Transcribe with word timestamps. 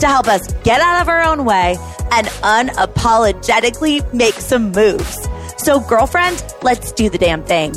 to 0.00 0.06
help 0.06 0.28
us 0.28 0.52
get 0.64 0.80
out 0.80 1.02
of 1.02 1.08
our 1.08 1.22
own 1.22 1.44
way 1.44 1.76
and 2.12 2.26
unapologetically 2.26 4.12
make 4.12 4.34
some 4.34 4.72
moves. 4.72 5.28
So, 5.58 5.80
girlfriend, 5.80 6.42
let's 6.62 6.92
do 6.92 7.08
the 7.10 7.18
damn 7.18 7.44
thing. 7.44 7.74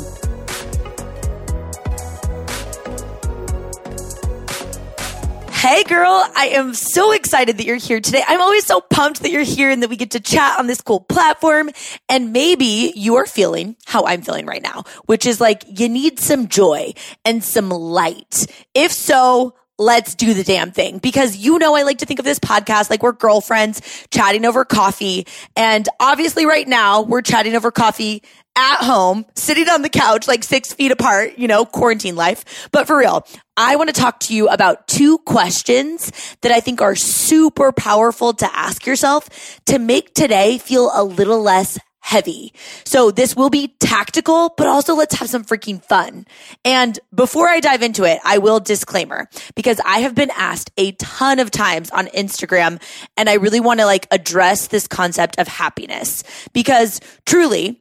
Hey 5.64 5.82
girl, 5.84 6.22
I 6.36 6.48
am 6.56 6.74
so 6.74 7.12
excited 7.12 7.56
that 7.56 7.64
you're 7.64 7.76
here 7.76 7.98
today. 7.98 8.22
I'm 8.28 8.42
always 8.42 8.66
so 8.66 8.82
pumped 8.82 9.22
that 9.22 9.30
you're 9.30 9.40
here 9.40 9.70
and 9.70 9.82
that 9.82 9.88
we 9.88 9.96
get 9.96 10.10
to 10.10 10.20
chat 10.20 10.58
on 10.58 10.66
this 10.66 10.82
cool 10.82 11.00
platform. 11.00 11.70
And 12.06 12.34
maybe 12.34 12.92
you 12.94 13.14
are 13.14 13.24
feeling 13.24 13.74
how 13.86 14.04
I'm 14.04 14.20
feeling 14.20 14.44
right 14.44 14.62
now, 14.62 14.84
which 15.06 15.24
is 15.24 15.40
like 15.40 15.64
you 15.66 15.88
need 15.88 16.20
some 16.20 16.48
joy 16.48 16.92
and 17.24 17.42
some 17.42 17.70
light. 17.70 18.46
If 18.74 18.92
so, 18.92 19.54
let's 19.78 20.14
do 20.14 20.34
the 20.34 20.44
damn 20.44 20.70
thing 20.70 20.98
because 20.98 21.36
you 21.36 21.58
know 21.58 21.74
I 21.74 21.82
like 21.82 21.98
to 21.98 22.06
think 22.06 22.20
of 22.20 22.24
this 22.24 22.38
podcast 22.38 22.90
like 22.90 23.02
we're 23.02 23.12
girlfriends 23.12 24.06
chatting 24.10 24.44
over 24.44 24.64
coffee. 24.64 25.26
And 25.56 25.88
obviously 25.98 26.46
right 26.46 26.66
now 26.66 27.02
we're 27.02 27.22
chatting 27.22 27.56
over 27.56 27.70
coffee 27.70 28.22
at 28.56 28.84
home, 28.84 29.26
sitting 29.34 29.68
on 29.68 29.82
the 29.82 29.88
couch, 29.88 30.28
like 30.28 30.44
six 30.44 30.72
feet 30.72 30.92
apart, 30.92 31.38
you 31.38 31.48
know, 31.48 31.64
quarantine 31.64 32.14
life. 32.14 32.68
But 32.70 32.86
for 32.86 32.96
real, 32.96 33.26
I 33.56 33.76
want 33.76 33.92
to 33.92 34.00
talk 34.00 34.20
to 34.20 34.34
you 34.34 34.48
about 34.48 34.86
two 34.86 35.18
questions 35.18 36.12
that 36.42 36.52
I 36.52 36.60
think 36.60 36.80
are 36.80 36.94
super 36.94 37.72
powerful 37.72 38.32
to 38.34 38.56
ask 38.56 38.86
yourself 38.86 39.60
to 39.66 39.78
make 39.78 40.14
today 40.14 40.58
feel 40.58 40.90
a 40.94 41.02
little 41.02 41.42
less 41.42 41.78
heavy. 42.04 42.52
So 42.84 43.10
this 43.10 43.34
will 43.34 43.48
be 43.48 43.68
tactical, 43.80 44.52
but 44.58 44.66
also 44.66 44.94
let's 44.94 45.14
have 45.14 45.30
some 45.30 45.42
freaking 45.42 45.82
fun. 45.82 46.26
And 46.62 47.00
before 47.14 47.48
I 47.48 47.60
dive 47.60 47.80
into 47.80 48.04
it, 48.04 48.20
I 48.22 48.36
will 48.36 48.60
disclaimer 48.60 49.26
because 49.56 49.80
I 49.86 50.00
have 50.00 50.14
been 50.14 50.30
asked 50.36 50.70
a 50.76 50.92
ton 50.92 51.38
of 51.38 51.50
times 51.50 51.90
on 51.90 52.08
Instagram 52.08 52.78
and 53.16 53.30
I 53.30 53.34
really 53.34 53.58
want 53.58 53.80
to 53.80 53.86
like 53.86 54.06
address 54.10 54.66
this 54.66 54.86
concept 54.86 55.38
of 55.38 55.48
happiness 55.48 56.24
because 56.52 57.00
truly 57.24 57.80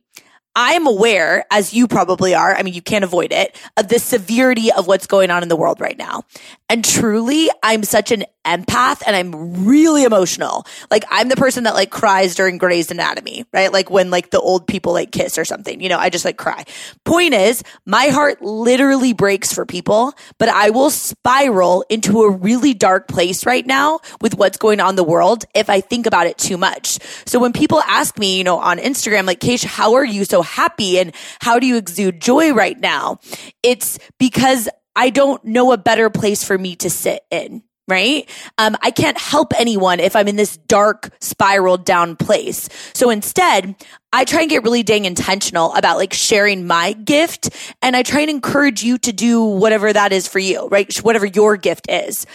I'm 0.56 0.86
aware, 0.86 1.46
as 1.50 1.74
you 1.74 1.88
probably 1.88 2.36
are, 2.36 2.54
I 2.54 2.62
mean, 2.64 2.74
you 2.74 2.82
can't 2.82 3.04
avoid 3.04 3.32
it, 3.32 3.56
of 3.78 3.88
the 3.88 4.00
severity 4.00 4.72
of 4.72 4.88
what's 4.88 5.08
going 5.08 5.32
on 5.32 5.42
in 5.42 5.50
the 5.50 5.56
world 5.56 5.82
right 5.82 5.98
now. 5.98 6.24
And 6.70 6.86
truly, 6.86 7.50
I'm 7.62 7.84
such 7.84 8.12
an 8.12 8.26
empath 8.46 9.02
and 9.08 9.16
I'm 9.16 9.66
really 9.66 10.04
emotional. 10.04 10.66
Like 10.92 11.06
I'm 11.10 11.30
the 11.30 11.36
person 11.36 11.64
that 11.64 11.74
like 11.74 11.90
cries 11.90 12.36
during 12.36 12.58
Grey's 12.58 12.92
Anatomy, 12.92 13.46
right? 13.54 13.72
Like 13.72 13.90
when 13.90 14.10
like 14.10 14.32
the 14.32 14.40
old 14.40 14.68
people 14.68 14.94
like 14.94 15.12
kiss 15.12 15.38
or 15.38 15.46
something, 15.46 15.82
you 15.82 15.90
know, 15.90 15.98
I 15.98 16.10
just 16.10 16.26
like 16.26 16.38
cry. 16.38 16.66
Point 17.06 17.34
is, 17.34 17.64
my 17.86 18.08
heart 18.08 18.42
literally 18.42 19.14
breaks 19.14 19.54
for 19.54 19.66
people, 19.66 20.14
but 20.40 20.50
I 20.50 20.72
will 20.72 20.90
spiral 20.90 21.86
into 21.90 22.24
a 22.24 22.32
really 22.32 22.74
dark 22.74 23.08
place 23.08 23.46
right 23.46 23.66
now 23.66 24.00
with 24.22 24.36
what's 24.36 24.58
going 24.58 24.80
on 24.80 24.92
in 24.92 24.96
the 24.98 25.04
world 25.04 25.46
if 25.56 25.70
I 25.70 25.80
think 25.80 26.06
about 26.06 26.28
it 26.28 26.38
too 26.38 26.58
much. 26.58 27.00
So 27.26 27.40
when 27.40 27.54
people 27.54 27.82
ask 27.82 28.18
me, 28.20 28.38
you 28.38 28.44
know, 28.44 28.58
on 28.58 28.78
Instagram, 28.78 29.26
like, 29.26 29.40
Keish, 29.40 29.64
how 29.64 29.94
are 29.94 30.06
you 30.06 30.26
so 30.26 30.42
happy 30.44 31.00
and 31.00 31.14
how 31.40 31.60
do 31.60 31.68
you 31.68 31.78
exude 31.78 32.22
joy 32.22 32.54
right 32.54 32.80
now? 32.80 33.20
It's 33.64 33.98
because 34.20 34.70
I 34.96 35.10
don't 35.10 35.44
know 35.44 35.72
a 35.72 35.78
better 35.78 36.10
place 36.10 36.44
for 36.44 36.58
me 36.58 36.76
to 36.78 36.90
sit 36.90 37.24
in 37.32 37.64
right? 37.88 38.30
Um, 38.58 38.78
I 38.82 38.92
can't 38.92 39.18
help 39.18 39.54
anyone 39.60 40.00
if 40.00 40.16
I'm 40.16 40.28
in 40.28 40.36
this 40.36 40.58
dark 40.58 41.14
spiraled 41.20 41.86
down 41.86 42.16
place. 42.16 42.70
So 42.94 43.10
instead, 43.10 43.76
I 44.12 44.26
try 44.26 44.42
and 44.42 44.50
get 44.50 44.64
really 44.64 44.84
dang 44.84 45.06
intentional 45.06 45.74
about 45.74 45.98
like 45.98 46.14
sharing 46.14 46.66
my 46.66 46.94
gift 46.94 47.50
and 47.82 47.96
I 47.96 48.04
try 48.04 48.22
and 48.22 48.30
encourage 48.30 48.84
you 48.84 48.98
to 49.00 49.12
do 49.12 49.44
whatever 49.44 49.92
that 49.92 50.14
is 50.14 50.28
for 50.28 50.40
you, 50.40 50.68
right? 50.68 50.96
Whatever 50.98 51.26
your 51.26 51.58
gift 51.58 51.88
is. 51.90 52.26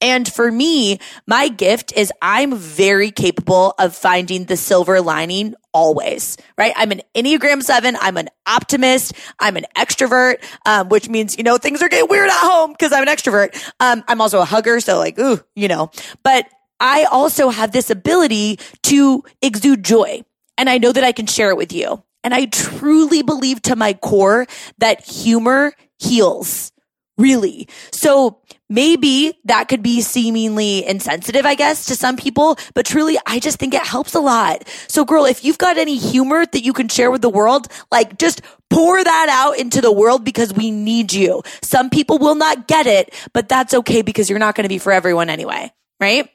And 0.00 0.32
for 0.32 0.50
me, 0.50 1.00
my 1.26 1.48
gift 1.48 1.92
is 1.96 2.12
I'm 2.22 2.54
very 2.54 3.10
capable 3.10 3.74
of 3.78 3.96
finding 3.96 4.44
the 4.44 4.56
silver 4.56 5.00
lining 5.00 5.54
always, 5.74 6.36
right? 6.56 6.72
I'm 6.76 6.92
an 6.92 7.02
Enneagram 7.14 7.62
seven. 7.62 7.96
I'm 8.00 8.16
an 8.16 8.28
optimist. 8.46 9.12
I'm 9.40 9.56
an 9.56 9.64
extrovert, 9.76 10.36
um, 10.66 10.88
which 10.88 11.08
means, 11.08 11.36
you 11.36 11.42
know, 11.42 11.58
things 11.58 11.82
are 11.82 11.88
getting 11.88 12.08
weird 12.08 12.28
at 12.28 12.36
home 12.36 12.72
because 12.72 12.92
I'm 12.92 13.02
an 13.02 13.08
extrovert. 13.08 13.60
Um, 13.80 14.04
I'm 14.06 14.20
also 14.20 14.40
a 14.40 14.44
hugger. 14.44 14.78
So 14.80 14.98
like, 14.98 15.18
ooh, 15.18 15.40
you 15.56 15.66
know, 15.66 15.90
but 16.22 16.46
I 16.80 17.04
also 17.04 17.48
have 17.50 17.72
this 17.72 17.90
ability 17.90 18.60
to 18.84 19.24
exude 19.42 19.84
joy. 19.84 20.22
And 20.56 20.70
I 20.70 20.78
know 20.78 20.92
that 20.92 21.04
I 21.04 21.12
can 21.12 21.26
share 21.26 21.50
it 21.50 21.56
with 21.56 21.72
you. 21.72 22.02
And 22.22 22.34
I 22.34 22.46
truly 22.46 23.22
believe 23.22 23.62
to 23.62 23.76
my 23.76 23.94
core 23.94 24.46
that 24.78 25.04
humor 25.04 25.72
heals. 25.98 26.72
Really. 27.18 27.68
So 27.90 28.38
maybe 28.68 29.36
that 29.44 29.66
could 29.66 29.82
be 29.82 30.00
seemingly 30.02 30.86
insensitive, 30.86 31.44
I 31.44 31.56
guess, 31.56 31.86
to 31.86 31.96
some 31.96 32.16
people, 32.16 32.56
but 32.74 32.86
truly, 32.86 33.18
I 33.26 33.40
just 33.40 33.58
think 33.58 33.74
it 33.74 33.84
helps 33.84 34.14
a 34.14 34.20
lot. 34.20 34.68
So 34.86 35.04
girl, 35.04 35.24
if 35.24 35.44
you've 35.44 35.58
got 35.58 35.78
any 35.78 35.96
humor 35.96 36.46
that 36.46 36.62
you 36.62 36.72
can 36.72 36.88
share 36.88 37.10
with 37.10 37.22
the 37.22 37.28
world, 37.28 37.66
like 37.90 38.18
just 38.18 38.40
pour 38.70 39.02
that 39.02 39.28
out 39.30 39.58
into 39.58 39.80
the 39.80 39.92
world 39.92 40.24
because 40.24 40.54
we 40.54 40.70
need 40.70 41.12
you. 41.12 41.42
Some 41.62 41.90
people 41.90 42.18
will 42.18 42.36
not 42.36 42.68
get 42.68 42.86
it, 42.86 43.12
but 43.32 43.48
that's 43.48 43.74
okay 43.74 44.02
because 44.02 44.30
you're 44.30 44.38
not 44.38 44.54
going 44.54 44.64
to 44.64 44.68
be 44.68 44.78
for 44.78 44.92
everyone 44.92 45.28
anyway, 45.28 45.72
right? 45.98 46.30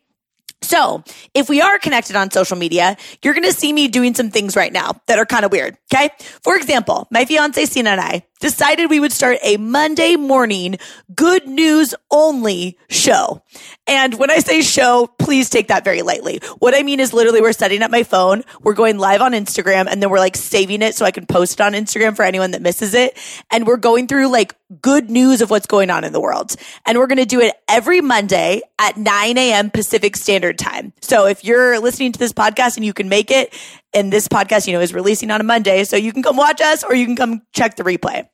So 0.63 1.03
if 1.33 1.49
we 1.49 1.61
are 1.61 1.77
connected 1.77 2.15
on 2.15 2.31
social 2.31 2.57
media, 2.57 2.97
you're 3.21 3.33
going 3.33 3.43
to 3.45 3.53
see 3.53 3.71
me 3.71 3.87
doing 3.87 4.15
some 4.15 4.31
things 4.31 4.55
right 4.55 4.71
now 4.71 4.93
that 5.07 5.19
are 5.19 5.25
kind 5.25 5.45
of 5.45 5.51
weird. 5.51 5.77
Okay. 5.93 6.09
For 6.41 6.55
example, 6.55 7.07
my 7.11 7.25
fiance 7.25 7.65
Sina 7.65 7.91
and 7.91 8.01
I 8.01 8.25
decided 8.43 8.89
we 8.89 8.99
would 8.99 9.13
start 9.13 9.37
a 9.41 9.55
Monday 9.55 10.17
morning 10.17 10.75
good 11.15 11.47
news 11.47 11.95
only 12.11 12.77
show. 12.89 13.41
And 13.87 14.19
when 14.19 14.29
I 14.29 14.39
say 14.39 14.61
show, 14.61 15.07
please 15.17 15.49
take 15.49 15.69
that 15.69 15.85
very 15.85 16.01
lightly. 16.01 16.41
What 16.59 16.75
I 16.75 16.83
mean 16.83 16.99
is 16.99 17.13
literally 17.13 17.39
we're 17.39 17.53
setting 17.53 17.81
up 17.81 17.89
my 17.89 18.03
phone, 18.03 18.43
we're 18.61 18.73
going 18.73 18.97
live 18.97 19.21
on 19.21 19.31
Instagram, 19.31 19.87
and 19.87 20.01
then 20.01 20.09
we're 20.09 20.19
like 20.19 20.35
saving 20.35 20.81
it 20.81 20.93
so 20.93 21.05
I 21.05 21.11
can 21.11 21.25
post 21.25 21.53
it 21.53 21.61
on 21.61 21.71
Instagram 21.71 22.17
for 22.17 22.23
anyone 22.23 22.51
that 22.51 22.61
misses 22.61 22.93
it. 22.93 23.17
And 23.49 23.65
we're 23.65 23.77
going 23.77 24.07
through 24.07 24.27
like 24.27 24.57
good 24.81 25.09
news 25.09 25.41
of 25.41 25.49
what's 25.49 25.67
going 25.67 25.89
on 25.89 26.03
in 26.03 26.11
the 26.11 26.19
world. 26.19 26.53
And 26.85 26.97
we're 26.97 27.07
going 27.07 27.19
to 27.19 27.25
do 27.25 27.39
it 27.39 27.55
every 27.69 28.01
Monday 28.01 28.61
at 28.77 28.97
9 28.97 29.37
a.m. 29.37 29.71
Pacific 29.71 30.17
Standard 30.17 30.59
Time. 30.59 30.91
So 31.01 31.27
if 31.27 31.45
you're 31.45 31.79
listening 31.79 32.11
to 32.11 32.19
this 32.19 32.33
podcast 32.33 32.75
and 32.75 32.85
you 32.85 32.91
can 32.91 33.07
make 33.07 33.31
it, 33.31 33.53
and 33.93 34.11
this 34.11 34.27
podcast, 34.27 34.67
you 34.67 34.73
know, 34.73 34.81
is 34.81 34.93
releasing 34.93 35.31
on 35.31 35.39
a 35.39 35.43
Monday, 35.43 35.83
so 35.83 35.95
you 35.95 36.11
can 36.11 36.23
come 36.23 36.35
watch 36.35 36.59
us 36.59 36.83
or 36.83 36.93
you 36.93 37.05
can 37.05 37.15
come 37.15 37.43
check 37.53 37.75
the 37.75 37.83
replay. 37.83 38.27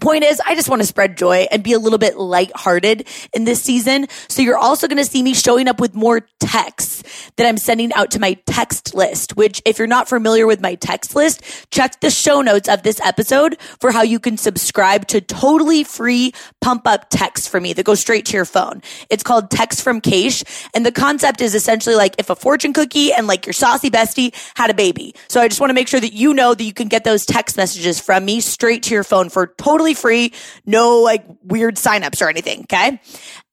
Point 0.00 0.24
is, 0.24 0.40
I 0.44 0.54
just 0.56 0.68
want 0.68 0.82
to 0.82 0.86
spread 0.86 1.16
joy 1.16 1.46
and 1.52 1.62
be 1.62 1.72
a 1.72 1.78
little 1.78 1.98
bit 1.98 2.16
lighthearted 2.16 3.06
in 3.32 3.44
this 3.44 3.62
season. 3.62 4.06
So 4.28 4.42
you're 4.42 4.58
also 4.58 4.88
going 4.88 5.02
to 5.02 5.08
see 5.08 5.22
me 5.22 5.34
showing 5.34 5.68
up 5.68 5.80
with 5.80 5.94
more 5.94 6.26
texts 6.40 7.30
that 7.36 7.46
I'm 7.46 7.56
sending 7.56 7.92
out 7.94 8.10
to 8.12 8.18
my 8.18 8.34
text 8.46 8.94
list, 8.94 9.36
which 9.36 9.62
if 9.64 9.78
you're 9.78 9.86
not 9.86 10.08
familiar 10.08 10.46
with 10.46 10.60
my 10.60 10.74
text 10.74 11.14
list, 11.14 11.42
check 11.70 12.00
the 12.00 12.10
show 12.10 12.42
notes 12.42 12.68
of 12.68 12.82
this 12.82 13.00
episode 13.00 13.56
for 13.80 13.92
how 13.92 14.02
you 14.02 14.18
can 14.18 14.36
subscribe 14.36 15.06
to 15.08 15.20
totally 15.20 15.84
free 15.84 16.32
pump 16.60 16.86
up 16.86 17.06
text 17.08 17.48
for 17.48 17.60
me 17.60 17.72
that 17.72 17.84
goes 17.84 18.00
straight 18.00 18.26
to 18.26 18.32
your 18.32 18.44
phone. 18.44 18.82
It's 19.10 19.22
called 19.22 19.50
Text 19.50 19.82
from 19.82 20.00
Keish. 20.00 20.42
And 20.74 20.84
the 20.84 20.92
concept 20.92 21.40
is 21.40 21.54
essentially 21.54 21.94
like 21.94 22.16
if 22.18 22.30
a 22.30 22.36
fortune 22.36 22.72
cookie 22.72 23.12
and 23.12 23.28
like 23.28 23.46
your 23.46 23.52
saucy 23.52 23.90
bestie 23.90 24.34
had 24.56 24.70
a 24.70 24.74
baby. 24.74 25.14
So 25.28 25.40
I 25.40 25.46
just 25.46 25.60
want 25.60 25.70
to 25.70 25.74
make 25.74 25.86
sure 25.88 26.00
that 26.00 26.12
you 26.12 26.34
know 26.34 26.52
that 26.52 26.64
you 26.64 26.72
can 26.72 26.88
get 26.88 27.04
those 27.04 27.24
text 27.24 27.56
messages 27.56 28.00
from 28.00 28.24
me 28.24 28.40
straight 28.40 28.82
to 28.84 28.94
your 28.94 29.04
phone 29.04 29.28
for 29.28 29.46
totally 29.46 29.83
totally 29.84 29.94
free, 29.94 30.32
no 30.66 31.00
like 31.00 31.24
weird 31.44 31.76
signups 31.76 32.22
or 32.22 32.28
anything. 32.28 32.60
Okay. 32.62 33.00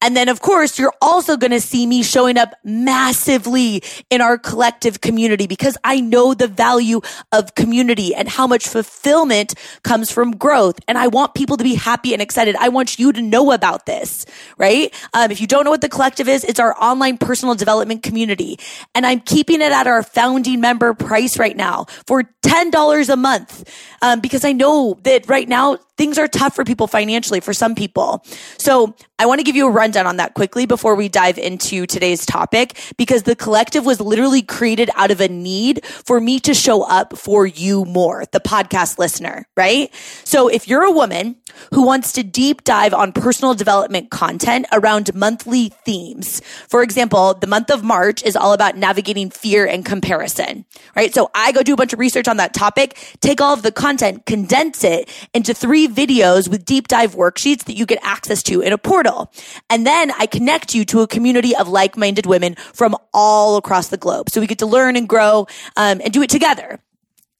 And 0.01 0.17
then, 0.17 0.29
of 0.29 0.41
course, 0.41 0.79
you're 0.79 0.93
also 1.01 1.37
going 1.37 1.51
to 1.51 1.61
see 1.61 1.85
me 1.85 2.03
showing 2.03 2.37
up 2.37 2.53
massively 2.63 3.83
in 4.09 4.21
our 4.21 4.37
collective 4.37 5.01
community 5.01 5.47
because 5.47 5.77
I 5.83 6.01
know 6.01 6.33
the 6.33 6.47
value 6.47 7.01
of 7.31 7.55
community 7.55 8.13
and 8.15 8.27
how 8.27 8.47
much 8.47 8.67
fulfillment 8.67 9.53
comes 9.83 10.11
from 10.11 10.31
growth. 10.31 10.79
And 10.87 10.97
I 10.97 11.07
want 11.07 11.35
people 11.35 11.57
to 11.57 11.63
be 11.63 11.75
happy 11.75 12.13
and 12.13 12.21
excited. 12.21 12.55
I 12.55 12.69
want 12.69 12.99
you 12.99 13.11
to 13.13 13.21
know 13.21 13.51
about 13.51 13.85
this, 13.85 14.25
right? 14.57 14.93
Um, 15.13 15.31
if 15.31 15.39
you 15.39 15.47
don't 15.47 15.63
know 15.63 15.71
what 15.71 15.81
the 15.81 15.89
collective 15.89 16.27
is, 16.27 16.43
it's 16.43 16.59
our 16.59 16.75
online 16.81 17.17
personal 17.17 17.55
development 17.55 18.03
community. 18.03 18.59
And 18.95 19.05
I'm 19.05 19.19
keeping 19.19 19.61
it 19.61 19.71
at 19.71 19.87
our 19.87 20.03
founding 20.03 20.61
member 20.61 20.93
price 20.93 21.37
right 21.37 21.55
now 21.55 21.85
for 22.05 22.23
$10 22.43 23.09
a 23.09 23.15
month. 23.15 23.69
Um, 24.01 24.19
because 24.19 24.43
I 24.43 24.51
know 24.51 24.99
that 25.03 25.27
right 25.29 25.47
now 25.47 25.77
things 25.97 26.17
are 26.17 26.27
tough 26.27 26.55
for 26.55 26.63
people 26.63 26.87
financially 26.87 27.39
for 27.39 27.53
some 27.53 27.75
people. 27.75 28.25
So 28.57 28.95
I 29.19 29.27
want 29.27 29.39
to 29.39 29.43
give 29.43 29.55
you 29.55 29.67
a 29.67 29.69
rundown 29.91 30.07
on 30.07 30.15
that 30.15 30.35
quickly 30.35 30.65
before 30.65 30.95
we 30.95 31.09
dive 31.09 31.37
into 31.37 31.85
today's 31.85 32.25
topic 32.25 32.79
because 32.95 33.23
the 33.23 33.35
collective 33.35 33.85
was 33.85 33.99
literally 33.99 34.41
created 34.41 34.89
out 34.95 35.11
of 35.11 35.19
a 35.19 35.27
need 35.27 35.85
for 35.85 36.21
me 36.21 36.39
to 36.39 36.53
show 36.53 36.83
up 36.83 37.17
for 37.17 37.45
you 37.45 37.83
more, 37.83 38.23
the 38.31 38.39
podcast 38.39 38.97
listener, 38.97 39.45
right? 39.57 39.93
So 40.23 40.47
if 40.47 40.65
you're 40.69 40.83
a 40.83 40.91
woman 40.91 41.35
who 41.73 41.85
wants 41.85 42.13
to 42.13 42.23
deep 42.23 42.63
dive 42.63 42.93
on 42.93 43.11
personal 43.11 43.53
development 43.53 44.11
content 44.11 44.65
around 44.71 45.13
monthly 45.13 45.73
themes, 45.83 46.41
for 46.69 46.83
example, 46.83 47.33
the 47.33 47.47
month 47.47 47.69
of 47.69 47.83
March 47.83 48.23
is 48.23 48.37
all 48.37 48.53
about 48.53 48.77
navigating 48.77 49.29
fear 49.29 49.65
and 49.65 49.85
comparison, 49.85 50.63
right? 50.95 51.13
So 51.13 51.29
I 51.35 51.51
go 51.51 51.63
do 51.63 51.73
a 51.73 51.75
bunch 51.75 51.91
of 51.91 51.99
research 51.99 52.29
on 52.29 52.37
that 52.37 52.53
topic, 52.53 52.97
take 53.19 53.41
all 53.41 53.53
of 53.53 53.61
the 53.61 53.73
content, 53.73 54.25
condense 54.25 54.85
it 54.85 55.09
into 55.33 55.53
three 55.53 55.89
videos 55.89 56.47
with 56.47 56.63
deep 56.63 56.87
dive 56.87 57.15
worksheets 57.15 57.65
that 57.65 57.73
you 57.73 57.85
get 57.85 57.99
access 58.01 58.41
to 58.43 58.61
in 58.61 58.71
a 58.71 58.77
portal. 58.77 59.33
And 59.69 59.80
then 59.85 60.11
I 60.17 60.25
connect 60.25 60.73
you 60.73 60.85
to 60.85 61.01
a 61.01 61.07
community 61.07 61.55
of 61.55 61.67
like-minded 61.67 62.25
women 62.25 62.55
from 62.55 62.95
all 63.13 63.57
across 63.57 63.87
the 63.87 63.97
globe. 63.97 64.29
So 64.29 64.41
we 64.41 64.47
get 64.47 64.59
to 64.59 64.65
learn 64.65 64.95
and 64.95 65.07
grow 65.07 65.47
um, 65.75 66.01
and 66.03 66.11
do 66.11 66.21
it 66.21 66.29
together. 66.29 66.79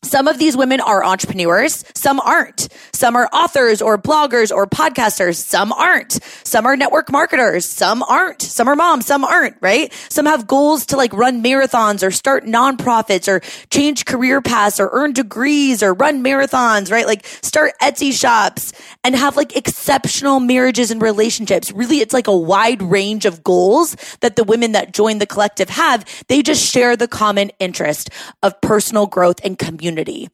Some 0.04 0.28
of 0.28 0.40
these 0.40 0.58
women 0.58 0.82
are 0.82 1.04
entrepreneurs. 1.06 1.86
Some 1.94 2.20
aren't. 2.20 2.70
Some 2.92 3.16
are 3.16 3.28
authors 3.28 3.84
or 3.84 4.00
bloggers 4.00 4.52
or 4.52 4.66
podcasters. 4.66 5.36
Some 5.36 5.72
aren't. 5.72 6.20
Some 6.44 6.66
are 6.66 6.76
network 6.76 7.12
marketers. 7.12 7.68
Some 7.68 8.02
aren't. 8.02 8.42
Some 8.42 8.68
are 8.68 8.76
moms. 8.76 9.06
Some 9.06 9.24
aren't, 9.24 9.58
right? 9.62 9.94
Some 10.10 10.26
have 10.26 10.48
goals 10.48 10.88
to 10.88 10.98
like 10.98 11.14
run 11.14 11.44
marathons 11.44 12.02
or 12.06 12.10
start 12.10 12.46
nonprofits 12.46 13.28
or 13.28 13.42
change 13.70 14.06
career 14.06 14.42
paths 14.42 14.80
or 14.80 14.90
earn 14.92 15.14
degrees 15.14 15.84
or 15.84 15.94
run 15.94 16.24
marathons, 16.24 16.92
right? 16.92 17.06
Like 17.06 17.24
start 17.44 17.74
Etsy 17.80 18.12
shops 18.12 18.74
and 19.04 19.16
have 19.16 19.38
like 19.38 19.56
exceptional 19.56 20.40
marriages 20.40 20.90
and 20.90 21.00
relationships. 21.00 21.72
Really, 21.72 22.00
it's 22.00 22.14
like 22.14 22.28
a 22.28 22.36
wide 22.36 22.82
range 22.82 23.28
of 23.28 23.44
goals 23.44 23.96
that 24.22 24.36
the 24.36 24.44
women 24.44 24.72
that 24.72 24.94
join 24.94 25.20
the 25.20 25.28
collective 25.28 25.70
have. 25.70 26.06
They 26.28 26.42
just 26.42 26.68
share 26.74 26.98
the 26.98 27.08
common 27.08 27.52
interest 27.60 28.10
of 28.42 28.60
personal 28.62 29.06
growth 29.06 29.40
and 29.44 29.60
community 29.60 29.91
community. 29.92 30.30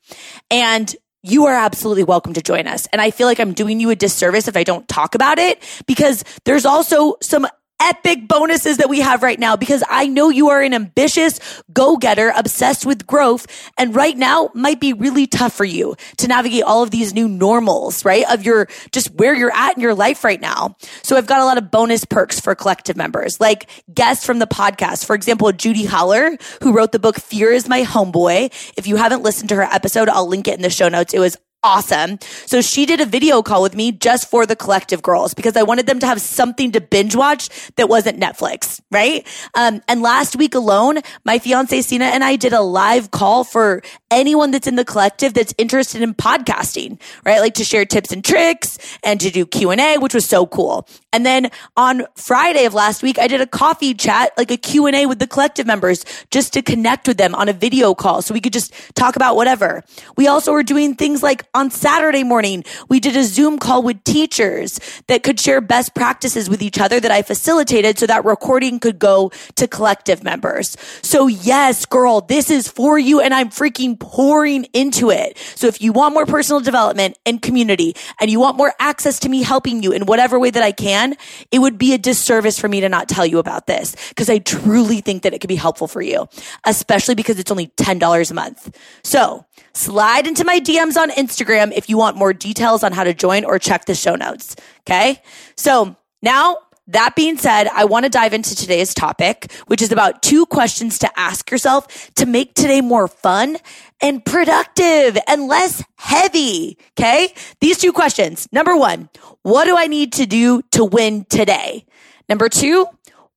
And 0.52 0.96
you 1.24 1.46
are 1.48 1.56
absolutely 1.56 2.04
welcome 2.04 2.34
to 2.34 2.42
join 2.42 2.68
us. 2.68 2.88
And 2.94 3.02
I 3.02 3.12
feel 3.12 3.28
like 3.28 3.40
I'm 3.40 3.54
doing 3.54 3.80
you 3.80 3.90
a 3.90 3.96
disservice 3.96 4.48
if 4.48 4.56
I 4.56 4.64
don't 4.64 4.88
talk 4.88 5.16
about 5.16 5.40
it 5.40 5.62
because 5.88 6.24
there's 6.46 6.66
also 6.66 7.18
some 7.22 7.48
epic 7.80 8.28
bonuses 8.28 8.78
that 8.78 8.90
we 8.90 9.00
have 9.02 9.24
right 9.24 9.40
now 9.40 9.56
because 9.56 9.84
I 9.90 10.08
know 10.08 10.30
you 10.30 10.50
are 10.50 10.62
an 10.62 10.74
ambitious 10.74 11.40
go-getter 11.74 12.34
obsessed 12.36 12.86
with 12.86 13.06
growth 13.06 13.48
and 13.78 13.96
right 13.96 14.18
now 14.18 14.50
might 14.54 14.80
be 14.80 14.94
really 14.94 15.28
tough 15.28 15.54
for 15.54 15.66
you 15.66 15.96
to 16.18 16.28
navigate 16.28 16.64
all 16.64 16.84
of 16.84 16.92
these 16.92 17.14
new 17.14 17.28
normals, 17.28 18.04
right? 18.04 18.26
Of 18.30 18.44
your 18.44 18.68
just 18.92 19.12
where 19.12 19.36
you're 19.36 19.54
at 19.54 19.76
in 19.76 19.82
your 19.82 19.96
life 19.96 20.24
right 20.24 20.42
now. 20.42 20.76
So 21.04 21.16
I've 21.16 21.28
got 21.28 21.42
a 21.42 21.46
lot 21.46 21.58
of 21.58 21.72
bonus 21.72 22.06
perks 22.06 22.40
for 22.40 22.56
collective 22.56 22.98
members, 22.98 23.40
like 23.40 23.70
guests 23.94 24.26
from 24.26 24.40
the 24.40 24.48
podcast. 24.48 25.06
For 25.06 25.16
example, 25.16 25.48
Judi 25.50 25.86
Holler, 25.86 26.38
who 26.62 26.74
wrote 26.74 26.92
the 26.92 27.00
book 27.00 27.18
Fear 27.20 27.52
is 27.52 27.68
My 27.68 27.84
Homeboy. 27.84 28.74
If 28.78 28.88
you 28.88 28.96
haven't 28.96 29.24
listened 29.24 29.50
to 29.50 29.56
her 29.56 29.64
episode, 29.64 30.10
I'll 30.10 30.28
link 30.28 30.48
it 30.48 30.56
in 30.56 30.62
the 30.62 30.70
show 30.70 30.90
notes. 30.90 31.14
It 31.14 31.20
was 31.20 31.38
awesome. 31.64 32.20
So 32.46 32.62
she 32.62 32.86
did 32.86 33.02
a 33.02 33.06
video 33.06 33.42
call 33.42 33.62
with 33.62 33.76
me 33.76 33.92
just 33.92 34.30
for 34.30 34.46
the 34.46 34.56
collective 34.56 35.02
girls 35.02 35.34
because 35.34 35.58
I 35.58 35.64
wanted 35.64 35.88
them 35.88 36.00
to 36.00 36.06
have 36.06 36.22
something 36.22 36.72
to 36.74 36.82
binge 36.82 37.16
watch 37.16 37.50
that 37.76 37.90
wasn't 37.90 38.20
Netflix, 38.20 38.80
right? 38.92 39.28
Um, 39.56 39.82
and 39.88 40.02
last 40.02 40.36
week 40.36 40.56
alone, 40.56 41.00
my 41.26 41.40
fiance 41.40 41.82
Sina 41.82 42.06
and 42.06 42.24
I 42.24 42.36
did 42.36 42.54
a 42.54 42.62
live 42.62 43.12
call 43.12 43.44
for 43.44 43.82
anyone 44.12 44.52
that's 44.52 44.68
in 44.68 44.76
the 44.76 44.86
collective 44.86 45.34
that's 45.34 45.54
interested 45.58 46.02
in 46.02 46.14
podcasting, 46.14 47.00
right? 47.26 47.40
Like 47.40 47.56
to 47.56 47.64
share 47.64 47.86
tips 47.86 48.12
and 48.12 48.24
tricks 48.24 48.78
and 49.04 49.20
to 49.20 49.30
do 49.30 49.46
Q 49.46 49.72
and 49.72 49.82
A, 49.82 49.98
which 49.98 50.14
was 50.14 50.26
so 50.26 50.46
cool. 50.46 50.88
And 51.12 51.26
then 51.26 51.50
on 51.76 52.06
Friday 52.16 52.66
of 52.66 52.74
last 52.74 53.02
week, 53.02 53.18
I 53.20 53.28
did 53.28 53.42
a 53.42 53.48
coffee 53.48 53.94
chat, 53.94 54.32
like 54.38 54.52
a 54.52 54.58
Q 54.58 54.86
and 54.86 54.96
A 54.96 55.06
with 55.08 55.20
the 55.20 55.28
collective 55.28 55.66
members 55.66 56.06
just 56.32 56.54
to 56.54 56.62
connect 56.62 57.08
with 57.08 57.18
them 57.18 57.34
on 57.36 57.50
a 57.50 57.54
video 57.54 57.94
call 57.96 58.22
so 58.22 58.34
we 58.34 58.42
could 58.42 58.54
just 58.54 58.74
talk 58.96 59.16
about 59.16 59.36
whatever. 59.36 59.84
We 60.16 60.28
also 60.28 60.52
were 60.52 60.64
doing 60.64 60.96
things 60.96 61.24
like 61.24 61.44
on 61.58 61.72
Saturday 61.72 62.24
morning, 62.24 62.64
we 62.88 63.00
did 63.00 63.18
a 63.18 63.24
Zoom 63.24 63.58
call 63.58 63.82
with 63.82 64.04
teachers 64.04 64.80
that 65.08 65.24
could 65.24 65.40
share 65.40 65.60
best 65.60 65.96
practices 65.96 66.52
with 66.52 66.62
each 66.62 66.80
other 66.80 67.00
that 67.00 67.10
I 67.10 67.24
facilitated 67.24 67.98
so 67.98 68.06
that 68.06 68.24
recording 68.26 68.80
could 68.80 69.00
go 69.00 69.32
to 69.56 69.68
collective 69.68 70.24
members. 70.24 70.78
So 71.02 71.26
yes, 71.26 71.88
girl, 71.88 72.22
this 72.22 72.52
is 72.52 72.68
for 72.68 73.00
you 73.00 73.22
and 73.22 73.34
I'm 73.34 73.50
freaking 73.50 74.00
pouring 74.00 74.66
into 74.66 75.10
it. 75.10 75.36
So 75.56 75.66
if 75.66 75.82
you 75.82 75.92
want 75.92 76.14
more 76.14 76.28
personal 76.28 76.60
development 76.62 77.18
and 77.26 77.42
community 77.42 77.96
and 78.22 78.30
you 78.30 78.40
want 78.40 78.56
more 78.56 78.74
access 78.80 79.18
to 79.22 79.30
me 79.30 79.42
helping 79.42 79.82
you 79.82 79.92
in 79.94 80.06
whatever 80.06 80.38
way 80.38 80.52
that 80.52 80.62
I 80.62 80.72
can, 80.72 81.16
it 81.50 81.58
would 81.58 81.80
be 81.80 81.96
a 81.96 81.98
disservice 81.98 82.60
for 82.60 82.68
me 82.68 82.82
to 82.82 82.90
not 82.90 83.10
tell 83.10 83.26
you 83.26 83.40
about 83.40 83.66
this 83.66 83.96
because 84.10 84.30
I 84.30 84.38
truly 84.38 85.02
think 85.02 85.24
that 85.24 85.34
it 85.34 85.40
could 85.42 85.48
be 85.48 85.56
helpful 85.56 85.88
for 85.88 86.04
you, 86.04 86.28
especially 86.66 87.16
because 87.16 87.40
it's 87.40 87.50
only 87.50 87.68
$10 87.78 88.30
a 88.30 88.34
month. 88.36 88.78
So 89.04 89.47
slide 89.74 90.28
into 90.28 90.44
my 90.44 90.60
DMs 90.60 90.98
on 90.98 91.12
Instagram 91.12 91.72
if 91.76 91.90
you 91.90 91.98
want 91.98 92.18
more 92.18 92.34
details 92.34 92.84
on 92.84 92.92
how 92.92 93.04
to 93.04 93.14
join 93.14 93.46
or 93.46 93.60
check 93.60 93.86
the 93.86 93.96
show 93.96 94.16
notes. 94.16 94.56
Okay. 94.82 95.22
So 95.56 95.96
now 96.22 96.58
that 96.88 97.16
being 97.16 97.38
said, 97.38 97.68
I 97.68 97.86
want 97.86 98.06
to 98.06 98.10
dive 98.10 98.34
into 98.34 98.56
today's 98.56 98.94
topic, 98.94 99.52
which 99.68 99.82
is 99.82 99.92
about 99.92 100.22
two 100.22 100.46
questions 100.46 101.00
to 101.00 101.20
ask 101.20 101.52
yourself 101.52 102.14
to 102.16 102.26
make 102.26 102.54
today 102.54 102.82
more 102.82 103.08
fun 103.08 103.58
and 104.02 104.24
productive 104.24 105.18
and 105.28 105.48
less 105.48 105.84
heavy. 105.98 106.78
Okay. 106.98 107.34
These 107.60 107.80
two 107.80 107.92
questions. 107.92 108.48
Number 108.52 108.76
one, 108.76 109.10
what 109.44 109.66
do 109.66 109.78
I 109.78 109.88
need 109.88 110.14
to 110.14 110.26
do 110.26 110.62
to 110.72 110.86
win 110.86 111.26
today? 111.26 111.86
Number 112.30 112.50
two, 112.50 112.88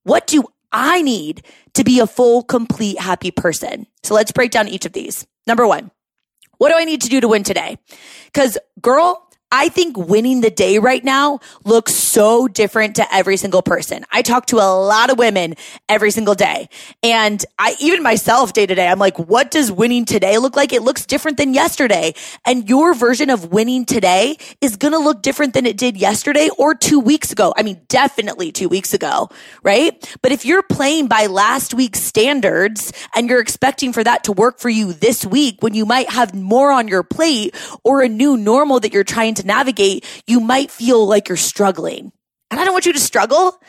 what 0.03 0.27
do 0.27 0.43
I 0.71 1.01
need 1.01 1.45
to 1.73 1.83
be 1.83 1.99
a 1.99 2.07
full, 2.07 2.43
complete, 2.43 2.99
happy 2.99 3.31
person? 3.31 3.85
So 4.03 4.15
let's 4.15 4.31
break 4.31 4.51
down 4.51 4.67
each 4.67 4.85
of 4.85 4.93
these. 4.93 5.27
Number 5.45 5.67
one, 5.67 5.91
what 6.61 6.69
do 6.69 6.75
I 6.77 6.85
need 6.85 7.01
to 7.01 7.09
do 7.09 7.19
to 7.19 7.27
win 7.27 7.41
today? 7.41 7.79
Cause 8.35 8.55
girl, 8.79 9.27
I 9.51 9.67
think 9.67 9.97
winning 9.97 10.39
the 10.41 10.49
day 10.49 10.79
right 10.79 11.03
now 11.03 11.39
looks 11.65 11.93
so 11.93 12.47
different 12.47 12.95
to 12.95 13.13
every 13.13 13.35
single 13.35 13.61
person. 13.61 14.05
I 14.11 14.21
talk 14.21 14.45
to 14.47 14.57
a 14.57 14.71
lot 14.79 15.09
of 15.09 15.17
women 15.17 15.55
every 15.89 16.11
single 16.11 16.35
day. 16.35 16.69
And 17.03 17.43
I, 17.59 17.75
even 17.81 18.01
myself 18.01 18.53
day 18.53 18.65
to 18.65 18.73
day, 18.73 18.87
I'm 18.87 18.99
like, 18.99 19.19
what 19.19 19.51
does 19.51 19.69
winning 19.69 20.05
today 20.05 20.37
look 20.37 20.55
like? 20.55 20.71
It 20.71 20.83
looks 20.83 21.05
different 21.05 21.37
than 21.37 21.53
yesterday. 21.53 22.13
And 22.45 22.69
your 22.69 22.93
version 22.93 23.29
of 23.29 23.51
winning 23.51 23.83
today 23.85 24.37
is 24.61 24.77
going 24.77 24.93
to 24.93 24.99
look 24.99 25.21
different 25.21 25.53
than 25.53 25.65
it 25.65 25.77
did 25.77 25.97
yesterday 25.97 26.49
or 26.57 26.73
two 26.73 26.99
weeks 26.99 27.31
ago. 27.33 27.53
I 27.57 27.63
mean, 27.63 27.81
definitely 27.89 28.53
two 28.53 28.69
weeks 28.69 28.93
ago, 28.93 29.29
right? 29.63 30.17
But 30.21 30.31
if 30.31 30.45
you're 30.45 30.63
playing 30.63 31.07
by 31.07 31.25
last 31.25 31.73
week's 31.73 32.01
standards 32.01 32.93
and 33.13 33.29
you're 33.29 33.41
expecting 33.41 33.91
for 33.91 34.03
that 34.03 34.23
to 34.25 34.31
work 34.31 34.59
for 34.59 34.69
you 34.69 34.93
this 34.93 35.25
week 35.25 35.57
when 35.59 35.73
you 35.73 35.85
might 35.85 36.09
have 36.09 36.33
more 36.33 36.71
on 36.71 36.87
your 36.87 37.03
plate 37.03 37.53
or 37.83 38.01
a 38.01 38.07
new 38.07 38.37
normal 38.37 38.79
that 38.79 38.93
you're 38.93 39.03
trying 39.03 39.33
to 39.35 39.40
to 39.41 39.47
navigate, 39.47 40.05
you 40.27 40.39
might 40.39 40.71
feel 40.71 41.05
like 41.05 41.27
you're 41.27 41.37
struggling. 41.37 42.11
And 42.49 42.59
I 42.59 42.65
don't 42.65 42.73
want 42.73 42.85
you 42.85 42.93
to 42.93 42.99
struggle. 42.99 43.59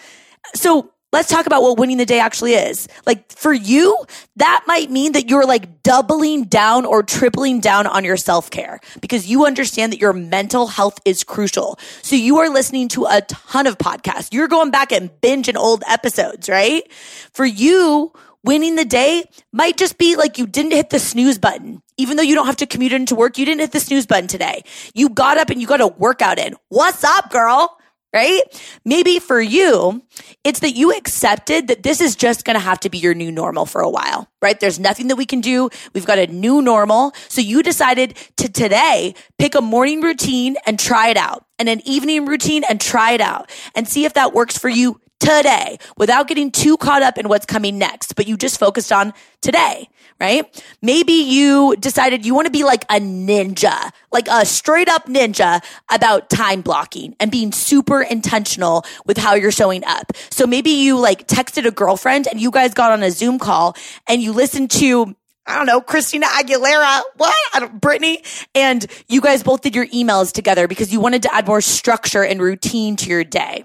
So 0.54 0.92
let's 1.12 1.28
talk 1.28 1.46
about 1.46 1.62
what 1.62 1.78
winning 1.78 1.98
the 1.98 2.06
day 2.06 2.18
actually 2.18 2.54
is. 2.54 2.88
Like 3.06 3.30
for 3.30 3.52
you, 3.52 3.96
that 4.36 4.64
might 4.66 4.90
mean 4.90 5.12
that 5.12 5.28
you're 5.28 5.46
like 5.46 5.82
doubling 5.82 6.44
down 6.44 6.84
or 6.84 7.02
tripling 7.02 7.60
down 7.60 7.86
on 7.86 8.04
your 8.04 8.16
self 8.16 8.50
care 8.50 8.80
because 9.00 9.26
you 9.26 9.46
understand 9.46 9.92
that 9.92 10.00
your 10.00 10.12
mental 10.12 10.66
health 10.66 10.98
is 11.04 11.22
crucial. 11.22 11.78
So 12.02 12.16
you 12.16 12.38
are 12.38 12.48
listening 12.48 12.88
to 12.88 13.04
a 13.04 13.20
ton 13.28 13.66
of 13.66 13.78
podcasts. 13.78 14.32
You're 14.32 14.48
going 14.48 14.70
back 14.70 14.90
and 14.90 15.10
binging 15.20 15.56
old 15.56 15.84
episodes, 15.86 16.48
right? 16.48 16.90
For 17.32 17.44
you, 17.44 18.12
winning 18.44 18.76
the 18.76 18.84
day 18.84 19.24
might 19.52 19.76
just 19.76 19.98
be 19.98 20.16
like 20.16 20.38
you 20.38 20.46
didn't 20.46 20.72
hit 20.72 20.90
the 20.90 20.98
snooze 20.98 21.38
button. 21.38 21.82
Even 21.96 22.16
though 22.16 22.22
you 22.22 22.34
don't 22.34 22.46
have 22.46 22.56
to 22.56 22.66
commute 22.66 22.92
into 22.92 23.14
work, 23.14 23.38
you 23.38 23.44
didn't 23.44 23.60
hit 23.60 23.72
the 23.72 23.80
snooze 23.80 24.06
button 24.06 24.26
today. 24.28 24.62
You 24.94 25.08
got 25.08 25.38
up 25.38 25.50
and 25.50 25.60
you 25.60 25.66
got 25.66 25.80
a 25.80 25.86
workout 25.86 26.38
in. 26.38 26.56
What's 26.68 27.04
up, 27.04 27.30
girl? 27.30 27.78
Right? 28.14 28.42
Maybe 28.84 29.18
for 29.18 29.40
you, 29.40 30.02
it's 30.44 30.60
that 30.60 30.72
you 30.72 30.92
accepted 30.92 31.68
that 31.68 31.82
this 31.82 32.02
is 32.02 32.14
just 32.14 32.44
going 32.44 32.56
to 32.56 32.60
have 32.60 32.78
to 32.80 32.90
be 32.90 32.98
your 32.98 33.14
new 33.14 33.32
normal 33.32 33.64
for 33.64 33.80
a 33.80 33.88
while, 33.88 34.28
right? 34.42 34.60
There's 34.60 34.78
nothing 34.78 35.08
that 35.08 35.16
we 35.16 35.24
can 35.24 35.40
do. 35.40 35.70
We've 35.94 36.04
got 36.04 36.18
a 36.18 36.26
new 36.26 36.60
normal. 36.60 37.14
So 37.28 37.40
you 37.40 37.62
decided 37.62 38.18
to 38.36 38.52
today 38.52 39.14
pick 39.38 39.54
a 39.54 39.62
morning 39.62 40.02
routine 40.02 40.56
and 40.66 40.78
try 40.78 41.08
it 41.08 41.16
out 41.16 41.46
and 41.58 41.70
an 41.70 41.80
evening 41.88 42.26
routine 42.26 42.64
and 42.68 42.78
try 42.78 43.12
it 43.12 43.22
out 43.22 43.50
and 43.74 43.88
see 43.88 44.04
if 44.04 44.12
that 44.12 44.34
works 44.34 44.58
for 44.58 44.68
you 44.68 45.00
today 45.22 45.78
without 45.96 46.26
getting 46.26 46.50
too 46.50 46.76
caught 46.76 47.02
up 47.02 47.16
in 47.16 47.28
what's 47.28 47.46
coming 47.46 47.78
next, 47.78 48.16
but 48.16 48.26
you 48.26 48.36
just 48.36 48.58
focused 48.58 48.92
on 48.92 49.14
today, 49.40 49.88
right? 50.20 50.64
Maybe 50.82 51.12
you 51.12 51.76
decided 51.78 52.26
you 52.26 52.34
want 52.34 52.46
to 52.46 52.50
be 52.50 52.64
like 52.64 52.84
a 52.84 52.98
ninja, 52.98 53.90
like 54.10 54.26
a 54.28 54.44
straight 54.44 54.88
up 54.88 55.06
ninja 55.06 55.62
about 55.90 56.28
time 56.28 56.60
blocking 56.60 57.14
and 57.20 57.30
being 57.30 57.52
super 57.52 58.02
intentional 58.02 58.84
with 59.06 59.16
how 59.16 59.34
you're 59.34 59.52
showing 59.52 59.84
up. 59.84 60.12
So 60.30 60.46
maybe 60.46 60.70
you 60.70 60.98
like 60.98 61.28
texted 61.28 61.66
a 61.66 61.70
girlfriend 61.70 62.26
and 62.26 62.40
you 62.40 62.50
guys 62.50 62.74
got 62.74 62.90
on 62.90 63.02
a 63.04 63.10
Zoom 63.10 63.38
call 63.38 63.76
and 64.08 64.20
you 64.20 64.32
listened 64.32 64.70
to 64.72 65.14
I 65.44 65.56
don't 65.56 65.66
know, 65.66 65.80
Christina 65.80 66.26
Aguilera, 66.26 67.02
what? 67.16 67.34
I 67.52 67.58
don't, 67.58 67.80
Britney. 67.80 68.18
And 68.54 68.86
you 69.08 69.20
guys 69.20 69.42
both 69.42 69.60
did 69.60 69.74
your 69.74 69.86
emails 69.88 70.32
together 70.32 70.68
because 70.68 70.92
you 70.92 71.00
wanted 71.00 71.22
to 71.22 71.34
add 71.34 71.48
more 71.48 71.60
structure 71.60 72.22
and 72.22 72.40
routine 72.40 72.94
to 72.96 73.10
your 73.10 73.24
day. 73.24 73.64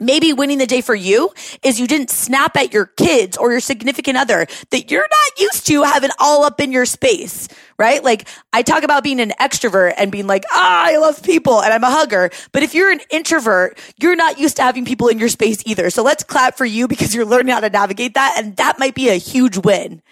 Maybe 0.00 0.32
winning 0.32 0.58
the 0.58 0.66
day 0.66 0.80
for 0.80 0.94
you 0.94 1.30
is 1.62 1.80
you 1.80 1.86
didn't 1.86 2.10
snap 2.10 2.56
at 2.56 2.72
your 2.72 2.86
kids 2.86 3.36
or 3.36 3.50
your 3.50 3.60
significant 3.60 4.16
other 4.16 4.46
that 4.70 4.90
you're 4.90 5.06
not 5.08 5.40
used 5.40 5.66
to 5.68 5.82
having 5.82 6.10
all 6.18 6.44
up 6.44 6.60
in 6.60 6.72
your 6.72 6.86
space, 6.86 7.48
right? 7.78 8.02
Like 8.02 8.28
I 8.52 8.62
talk 8.62 8.82
about 8.82 9.02
being 9.02 9.20
an 9.20 9.32
extrovert 9.40 9.94
and 9.96 10.12
being 10.12 10.26
like, 10.26 10.44
ah, 10.52 10.84
I 10.86 10.98
love 10.98 11.22
people 11.22 11.60
and 11.62 11.72
I'm 11.72 11.84
a 11.84 11.90
hugger. 11.90 12.30
But 12.52 12.62
if 12.62 12.74
you're 12.74 12.90
an 12.90 13.00
introvert, 13.10 13.78
you're 14.00 14.16
not 14.16 14.38
used 14.38 14.56
to 14.56 14.62
having 14.62 14.84
people 14.84 15.08
in 15.08 15.18
your 15.18 15.28
space 15.28 15.62
either. 15.66 15.90
So 15.90 16.02
let's 16.02 16.24
clap 16.24 16.56
for 16.56 16.64
you 16.64 16.88
because 16.88 17.14
you're 17.14 17.26
learning 17.26 17.52
how 17.52 17.60
to 17.60 17.70
navigate 17.70 18.14
that. 18.14 18.34
And 18.38 18.56
that 18.56 18.78
might 18.78 18.94
be 18.94 19.08
a 19.08 19.14
huge 19.14 19.58
win 19.58 20.02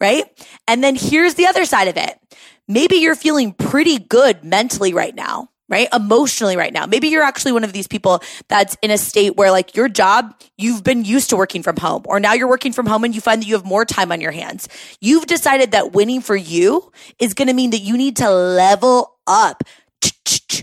right? 0.00 0.24
And 0.66 0.82
then 0.82 0.96
here's 0.96 1.34
the 1.34 1.46
other 1.46 1.64
side 1.64 1.88
of 1.88 1.96
it. 1.96 2.18
Maybe 2.66 2.96
you're 2.96 3.14
feeling 3.14 3.52
pretty 3.52 3.98
good 3.98 4.44
mentally 4.44 4.94
right 4.94 5.14
now, 5.14 5.50
right? 5.70 5.88
Emotionally 5.94 6.56
right 6.56 6.72
now. 6.72 6.84
Maybe 6.84 7.08
you're 7.08 7.22
actually 7.22 7.52
one 7.52 7.64
of 7.64 7.72
these 7.72 7.86
people 7.86 8.22
that's 8.48 8.76
in 8.82 8.90
a 8.90 8.98
state 8.98 9.36
where 9.36 9.50
like 9.50 9.74
your 9.74 9.88
job, 9.88 10.34
you've 10.58 10.84
been 10.84 11.04
used 11.04 11.30
to 11.30 11.36
working 11.36 11.62
from 11.62 11.76
home 11.76 12.02
or 12.06 12.20
now 12.20 12.34
you're 12.34 12.48
working 12.48 12.72
from 12.72 12.86
home 12.86 13.04
and 13.04 13.14
you 13.14 13.20
find 13.20 13.40
that 13.40 13.46
you 13.46 13.54
have 13.54 13.64
more 13.64 13.84
time 13.84 14.12
on 14.12 14.20
your 14.20 14.32
hands. 14.32 14.68
You've 15.00 15.26
decided 15.26 15.70
that 15.70 15.92
winning 15.92 16.20
for 16.20 16.36
you 16.36 16.92
is 17.18 17.32
going 17.32 17.48
to 17.48 17.54
mean 17.54 17.70
that 17.70 17.78
you 17.78 17.96
need 17.96 18.16
to 18.16 18.30
level 18.30 19.16
up. 19.26 19.62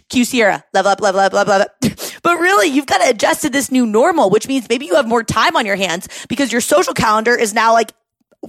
Q 0.09 0.25
Ciara, 0.25 0.63
level 0.73 0.91
up, 0.91 1.01
level 1.01 1.21
up, 1.21 1.33
level 1.33 1.53
up. 1.53 1.69
But 2.23 2.39
really, 2.39 2.67
you've 2.67 2.87
got 2.87 2.97
to 2.97 3.09
adjust 3.09 3.43
to 3.43 3.49
this 3.49 3.71
new 3.71 3.85
normal, 3.85 4.29
which 4.29 4.47
means 4.47 4.67
maybe 4.67 4.85
you 4.85 4.95
have 4.95 5.07
more 5.07 5.23
time 5.23 5.55
on 5.55 5.65
your 5.65 5.77
hands 5.77 6.09
because 6.27 6.51
your 6.51 6.59
social 6.59 6.93
calendar 6.93 7.33
is 7.33 7.53
now 7.53 7.71
like 7.71 7.93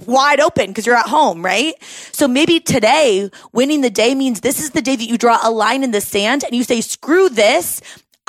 wide 0.05 0.39
open 0.39 0.67
because 0.67 0.85
you're 0.85 0.95
at 0.95 1.07
home, 1.07 1.43
right? 1.43 1.73
So 2.11 2.27
maybe 2.27 2.59
today, 2.59 3.29
winning 3.51 3.81
the 3.81 3.89
day 3.89 4.15
means 4.15 4.41
this 4.41 4.61
is 4.61 4.71
the 4.71 4.81
day 4.81 4.95
that 4.95 5.05
you 5.05 5.17
draw 5.17 5.39
a 5.41 5.51
line 5.51 5.83
in 5.83 5.91
the 5.91 6.01
sand 6.01 6.43
and 6.43 6.55
you 6.55 6.63
say, 6.63 6.81
screw 6.81 7.29
this. 7.29 7.81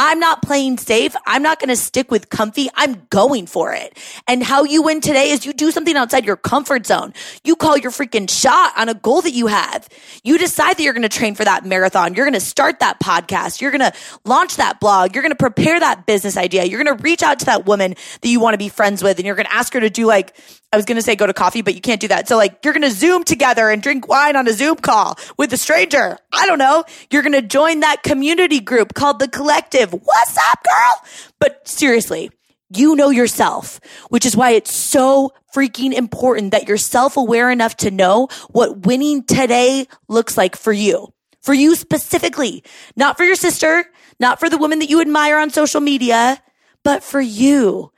I'm 0.03 0.19
not 0.19 0.41
playing 0.41 0.79
safe. 0.79 1.15
I'm 1.27 1.43
not 1.43 1.61
going 1.61 1.69
to 1.69 1.77
stick 1.77 2.11
with 2.11 2.31
comfy. 2.31 2.71
I'm 2.75 3.07
going 3.11 3.47
for 3.47 3.75
it. 3.75 3.99
And 4.27 4.43
how 4.43 4.65
you 4.65 4.83
win 4.83 5.03
today 5.03 5.29
is 5.29 5.45
you 5.45 5.53
do 5.53 5.71
something 5.71 5.95
outside 5.95 6.25
your 6.25 6.39
comfort 6.39 6.87
zone. 6.87 7.13
You 7.45 7.55
call 7.55 7.77
your 7.77 7.91
freaking 7.91 8.29
shot 8.31 8.73
on 8.79 8.89
a 8.89 8.95
goal 8.95 9.21
that 9.21 9.33
you 9.33 9.49
have. 9.49 9.87
You 10.25 10.39
decide 10.39 10.79
that 10.79 10.83
you're 10.83 10.95
going 10.95 11.03
to 11.03 11.11
train 11.11 11.35
for 11.35 11.45
that 11.45 11.67
marathon. 11.67 12.15
You're 12.15 12.25
going 12.25 12.33
to 12.33 12.41
start 12.41 12.81
that 12.81 12.99
podcast. 12.99 13.61
You're 13.61 13.73
going 13.73 13.93
to 13.93 13.93
launch 14.25 14.57
that 14.57 14.81
blog. 14.81 15.15
You're 15.15 15.23
going 15.23 15.33
to 15.33 15.37
prepare 15.37 15.79
that 15.79 16.07
business 16.07 16.39
idea. 16.39 16.65
You're 16.65 16.83
going 16.83 16.97
to 16.97 17.03
reach 17.03 17.23
out 17.23 17.41
to 17.41 17.45
that 17.45 17.67
woman 17.67 17.95
that 18.23 18.29
you 18.29 18.41
want 18.41 18.55
to 18.55 18.59
be 18.59 18.71
friends 18.71 19.03
with 19.03 19.19
and 19.19 19.27
you're 19.27 19.37
going 19.37 19.49
to 19.49 19.55
ask 19.55 19.75
her 19.75 19.81
to 19.81 19.91
do 19.91 20.07
like 20.07 20.35
I 20.73 20.77
was 20.77 20.85
going 20.85 20.97
to 20.97 21.03
say 21.03 21.17
go 21.17 21.27
to 21.27 21.35
coffee, 21.35 21.63
but 21.63 21.75
you 21.75 21.81
can't 21.81 22.01
do 22.01 22.09
that. 22.09 22.29
So 22.29 22.37
like 22.37 22.65
you're 22.65 22.73
going 22.73 22.89
to 22.89 22.93
zoom 22.93 23.25
together 23.25 23.69
and 23.71 23.83
drink 23.83 24.07
wine 24.07 24.37
on 24.37 24.47
a 24.47 24.53
Zoom 24.53 24.77
call 24.77 25.19
with 25.37 25.53
a 25.53 25.57
stranger. 25.57 26.17
I 26.33 26.47
don't 26.47 26.59
know. 26.59 26.85
You're 27.11 27.23
going 27.23 27.33
to 27.33 27.43
join 27.43 27.81
that 27.81 28.05
community 28.05 28.61
group 28.61 28.95
called 28.95 29.19
the 29.19 29.27
collective. 29.27 29.93
What's 29.93 30.37
up, 30.37 30.61
girl? 30.63 31.09
But 31.41 31.67
seriously, 31.67 32.31
you 32.73 32.95
know 32.95 33.11
yourself, 33.11 33.81
which 34.11 34.25
is 34.25 34.37
why 34.37 34.51
it's 34.51 34.73
so 34.73 35.33
freaking 35.53 35.93
important 35.93 36.53
that 36.53 36.69
you're 36.69 36.77
self 36.77 37.17
aware 37.17 37.51
enough 37.51 37.77
to 37.79 37.91
know 37.91 38.29
what 38.51 38.87
winning 38.87 39.25
today 39.25 39.89
looks 40.07 40.37
like 40.37 40.55
for 40.55 40.73
you. 40.73 41.09
For 41.43 41.53
you 41.53 41.75
specifically, 41.75 42.63
not 42.95 43.17
for 43.17 43.25
your 43.25 43.35
sister, 43.35 43.87
not 44.21 44.39
for 44.39 44.49
the 44.49 44.59
woman 44.59 44.79
that 44.79 44.91
you 44.91 45.01
admire 45.01 45.39
on 45.39 45.51
social 45.51 45.81
media, 45.81 46.41
but 46.85 47.03
for 47.03 47.21
you 47.21 47.91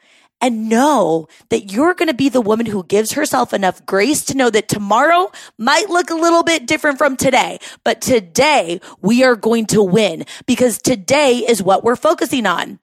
and 0.43 0.69
know 0.69 1.29
that 1.51 1.73
you're 1.73 1.95
going 1.95 2.09
to 2.09 2.15
be 2.15 2.29
the 2.29 2.41
woman 2.41 2.67
who 2.67 2.85
gives 2.85 3.13
herself 3.13 3.55
enough 3.55 3.87
grace 3.87 4.25
to 4.25 4.37
know 4.37 4.51
that 4.51 4.69
tomorrow 4.69 5.31
might 5.57 5.89
look 5.89 6.11
a 6.11 6.15
little 6.15 6.43
bit 6.43 6.67
different 6.67 6.99
from 6.99 7.17
today, 7.17 7.59
but 7.85 8.01
today 8.03 8.81
we 9.01 9.23
are 9.23 9.37
going 9.37 9.67
to 9.67 9.83
win 9.83 10.25
because 10.47 10.79
today 10.79 11.39
is 11.39 11.63
what 11.63 11.85
we're 11.85 11.97
focusing 11.97 12.45
on. 12.45 12.81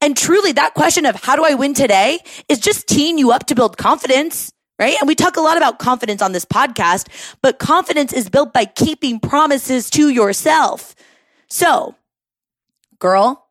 And 0.00 0.16
truly 0.16 0.52
that 0.52 0.74
question 0.74 1.06
of 1.06 1.14
how 1.14 1.36
do 1.36 1.44
I 1.44 1.54
win 1.54 1.72
today 1.72 2.18
is 2.48 2.58
just 2.58 2.88
teeing 2.88 3.18
you 3.18 3.30
up 3.30 3.46
to 3.46 3.54
build 3.54 3.78
confidence. 3.78 4.52
Right. 4.78 4.96
And 5.00 5.08
we 5.08 5.14
talk 5.14 5.38
a 5.38 5.40
lot 5.40 5.56
about 5.56 5.78
confidence 5.78 6.20
on 6.20 6.32
this 6.32 6.44
podcast, 6.44 7.08
but 7.40 7.58
confidence 7.58 8.12
is 8.12 8.28
built 8.28 8.52
by 8.52 8.66
keeping 8.66 9.18
promises 9.18 9.88
to 9.90 10.10
yourself. 10.10 10.94
So, 11.48 11.94
girl, 12.98 13.45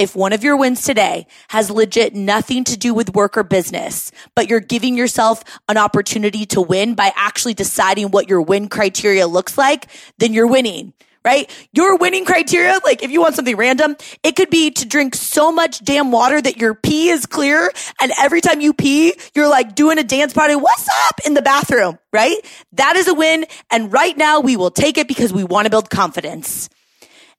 if 0.00 0.16
one 0.16 0.32
of 0.32 0.42
your 0.42 0.56
wins 0.56 0.82
today 0.82 1.26
has 1.48 1.70
legit 1.70 2.14
nothing 2.14 2.64
to 2.64 2.78
do 2.78 2.94
with 2.94 3.14
work 3.14 3.36
or 3.36 3.42
business, 3.42 4.10
but 4.34 4.48
you're 4.48 4.58
giving 4.58 4.96
yourself 4.96 5.44
an 5.68 5.76
opportunity 5.76 6.46
to 6.46 6.62
win 6.62 6.94
by 6.94 7.12
actually 7.14 7.52
deciding 7.52 8.10
what 8.10 8.26
your 8.26 8.40
win 8.40 8.68
criteria 8.68 9.26
looks 9.26 9.58
like, 9.58 9.88
then 10.16 10.32
you're 10.32 10.46
winning 10.46 10.94
right? 11.22 11.50
Your 11.74 11.98
winning 11.98 12.24
criteria, 12.24 12.80
like 12.82 13.02
if 13.02 13.10
you 13.10 13.20
want 13.20 13.34
something 13.34 13.54
random, 13.54 13.94
it 14.22 14.36
could 14.36 14.48
be 14.48 14.70
to 14.70 14.86
drink 14.86 15.14
so 15.14 15.52
much 15.52 15.84
damn 15.84 16.10
water 16.12 16.40
that 16.40 16.56
your 16.56 16.74
pee 16.74 17.10
is 17.10 17.26
clear. 17.26 17.70
And 18.00 18.10
every 18.18 18.40
time 18.40 18.62
you 18.62 18.72
pee, 18.72 19.12
you're 19.34 19.46
like 19.46 19.74
doing 19.74 19.98
a 19.98 20.02
dance 20.02 20.32
party. 20.32 20.56
What's 20.56 20.88
up 21.08 21.20
in 21.26 21.34
the 21.34 21.42
bathroom, 21.42 21.98
right? 22.10 22.38
That 22.72 22.96
is 22.96 23.06
a 23.06 23.12
win. 23.12 23.44
And 23.70 23.92
right 23.92 24.16
now 24.16 24.40
we 24.40 24.56
will 24.56 24.70
take 24.70 24.96
it 24.96 25.08
because 25.08 25.30
we 25.30 25.44
want 25.44 25.66
to 25.66 25.70
build 25.70 25.90
confidence. 25.90 26.70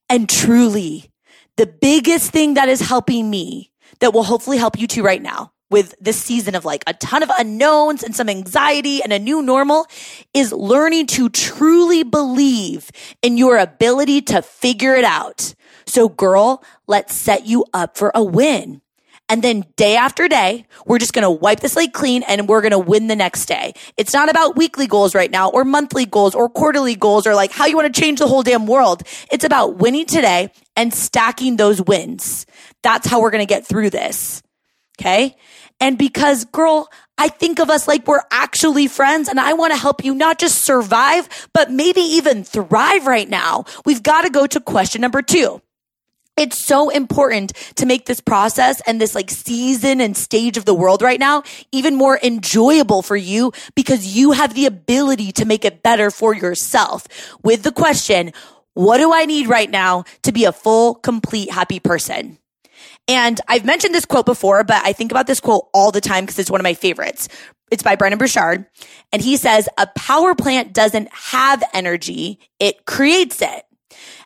And 0.07 0.29
truly, 0.29 1.10
the 1.61 1.67
biggest 1.67 2.31
thing 2.31 2.55
that 2.55 2.69
is 2.69 2.79
helping 2.79 3.29
me 3.29 3.71
that 3.99 4.15
will 4.15 4.23
hopefully 4.23 4.57
help 4.57 4.79
you 4.79 4.87
too 4.87 5.03
right 5.03 5.21
now 5.21 5.53
with 5.69 5.93
this 6.01 6.19
season 6.19 6.55
of 6.55 6.65
like 6.65 6.83
a 6.87 6.93
ton 6.95 7.21
of 7.21 7.29
unknowns 7.37 8.01
and 8.01 8.15
some 8.15 8.29
anxiety 8.29 9.03
and 9.03 9.13
a 9.13 9.19
new 9.19 9.43
normal 9.43 9.85
is 10.33 10.51
learning 10.51 11.05
to 11.05 11.29
truly 11.29 12.01
believe 12.01 12.89
in 13.21 13.37
your 13.37 13.59
ability 13.59 14.21
to 14.23 14.41
figure 14.41 14.95
it 14.95 15.03
out. 15.03 15.53
So 15.85 16.09
girl, 16.09 16.63
let's 16.87 17.13
set 17.13 17.45
you 17.45 17.63
up 17.75 17.95
for 17.95 18.11
a 18.15 18.23
win. 18.23 18.81
And 19.31 19.41
then 19.41 19.63
day 19.77 19.95
after 19.95 20.27
day, 20.27 20.65
we're 20.85 20.99
just 20.99 21.13
going 21.13 21.23
to 21.23 21.31
wipe 21.31 21.61
the 21.61 21.69
slate 21.69 21.93
clean 21.93 22.21
and 22.23 22.49
we're 22.49 22.59
going 22.59 22.71
to 22.71 22.79
win 22.79 23.07
the 23.07 23.15
next 23.15 23.45
day. 23.45 23.71
It's 23.95 24.11
not 24.11 24.29
about 24.29 24.57
weekly 24.57 24.87
goals 24.87 25.15
right 25.15 25.31
now 25.31 25.49
or 25.49 25.63
monthly 25.63 26.05
goals 26.05 26.35
or 26.35 26.49
quarterly 26.49 26.97
goals 26.97 27.25
or 27.25 27.33
like 27.33 27.53
how 27.53 27.65
you 27.65 27.77
want 27.77 27.95
to 27.95 28.01
change 28.01 28.19
the 28.19 28.27
whole 28.27 28.43
damn 28.43 28.67
world. 28.67 29.03
It's 29.31 29.45
about 29.45 29.77
winning 29.77 30.05
today 30.05 30.51
and 30.75 30.93
stacking 30.93 31.55
those 31.55 31.81
wins. 31.81 32.45
That's 32.83 33.07
how 33.07 33.21
we're 33.21 33.31
going 33.31 33.47
to 33.47 33.49
get 33.49 33.65
through 33.65 33.91
this. 33.91 34.43
Okay. 34.99 35.37
And 35.79 35.97
because 35.97 36.43
girl, 36.43 36.89
I 37.17 37.29
think 37.29 37.59
of 37.59 37.69
us 37.69 37.87
like 37.87 38.05
we're 38.07 38.19
actually 38.31 38.87
friends 38.87 39.29
and 39.29 39.39
I 39.39 39.53
want 39.53 39.71
to 39.71 39.79
help 39.79 40.03
you 40.03 40.13
not 40.13 40.39
just 40.39 40.61
survive, 40.63 41.29
but 41.53 41.71
maybe 41.71 42.01
even 42.01 42.43
thrive 42.43 43.07
right 43.07 43.29
now. 43.29 43.63
We've 43.85 44.03
got 44.03 44.23
to 44.23 44.29
go 44.29 44.45
to 44.45 44.59
question 44.59 44.99
number 44.99 45.21
two. 45.21 45.61
It's 46.37 46.65
so 46.65 46.89
important 46.89 47.53
to 47.75 47.85
make 47.85 48.05
this 48.05 48.21
process 48.21 48.81
and 48.87 48.99
this 48.99 49.13
like 49.13 49.29
season 49.29 50.01
and 50.01 50.15
stage 50.15 50.57
of 50.57 50.65
the 50.65 50.73
world 50.73 51.01
right 51.01 51.19
now 51.19 51.43
even 51.71 51.95
more 51.95 52.19
enjoyable 52.23 53.01
for 53.01 53.17
you 53.17 53.51
because 53.75 54.15
you 54.15 54.31
have 54.31 54.53
the 54.53 54.65
ability 54.65 55.31
to 55.33 55.45
make 55.45 55.65
it 55.65 55.83
better 55.83 56.09
for 56.09 56.33
yourself 56.33 57.05
with 57.43 57.63
the 57.63 57.71
question, 57.71 58.31
what 58.73 58.97
do 58.97 59.13
I 59.13 59.25
need 59.25 59.47
right 59.47 59.69
now 59.69 60.05
to 60.23 60.31
be 60.31 60.45
a 60.45 60.51
full, 60.51 60.95
complete, 60.95 61.51
happy 61.51 61.79
person? 61.79 62.37
And 63.07 63.41
I've 63.47 63.65
mentioned 63.65 63.93
this 63.93 64.05
quote 64.05 64.25
before, 64.25 64.63
but 64.63 64.81
I 64.85 64.93
think 64.93 65.11
about 65.11 65.27
this 65.27 65.39
quote 65.39 65.67
all 65.73 65.91
the 65.91 66.01
time 66.01 66.23
because 66.23 66.39
it's 66.39 66.51
one 66.51 66.61
of 66.61 66.63
my 66.63 66.73
favorites. 66.73 67.27
It's 67.71 67.83
by 67.83 67.95
Brendon 67.95 68.17
Burchard. 68.17 68.65
And 69.11 69.21
he 69.21 69.37
says, 69.37 69.67
a 69.77 69.87
power 69.95 70.35
plant 70.35 70.73
doesn't 70.73 71.09
have 71.11 71.63
energy. 71.73 72.39
It 72.59 72.85
creates 72.85 73.41
it. 73.41 73.63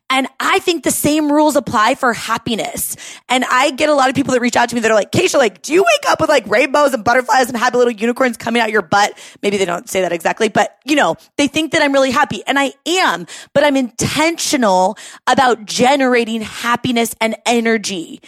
And 0.09 0.27
I 0.39 0.59
think 0.59 0.83
the 0.83 0.91
same 0.91 1.31
rules 1.31 1.55
apply 1.55 1.95
for 1.95 2.13
happiness. 2.13 2.95
And 3.27 3.43
I 3.49 3.71
get 3.71 3.89
a 3.89 3.93
lot 3.93 4.09
of 4.09 4.15
people 4.15 4.33
that 4.33 4.39
reach 4.39 4.55
out 4.55 4.69
to 4.69 4.75
me 4.75 4.81
that 4.81 4.91
are 4.91 4.95
like, 4.95 5.11
Keisha, 5.11 5.39
like, 5.39 5.63
do 5.63 5.73
you 5.73 5.81
wake 5.81 6.11
up 6.11 6.21
with 6.21 6.29
like 6.29 6.45
rainbows 6.47 6.93
and 6.93 7.03
butterflies 7.03 7.47
and 7.47 7.57
happy 7.57 7.77
little 7.77 7.91
unicorns 7.91 8.37
coming 8.37 8.61
out 8.61 8.71
your 8.71 8.83
butt? 8.83 9.17
Maybe 9.41 9.57
they 9.57 9.65
don't 9.65 9.89
say 9.89 10.01
that 10.01 10.11
exactly, 10.11 10.47
but 10.47 10.77
you 10.85 10.95
know, 10.95 11.15
they 11.37 11.47
think 11.47 11.71
that 11.71 11.81
I'm 11.81 11.91
really 11.91 12.11
happy 12.11 12.43
and 12.45 12.59
I 12.59 12.73
am, 12.85 13.25
but 13.53 13.63
I'm 13.63 13.75
intentional 13.75 14.95
about 15.25 15.65
generating 15.65 16.41
happiness 16.41 17.15
and 17.19 17.35
energy. 17.45 18.21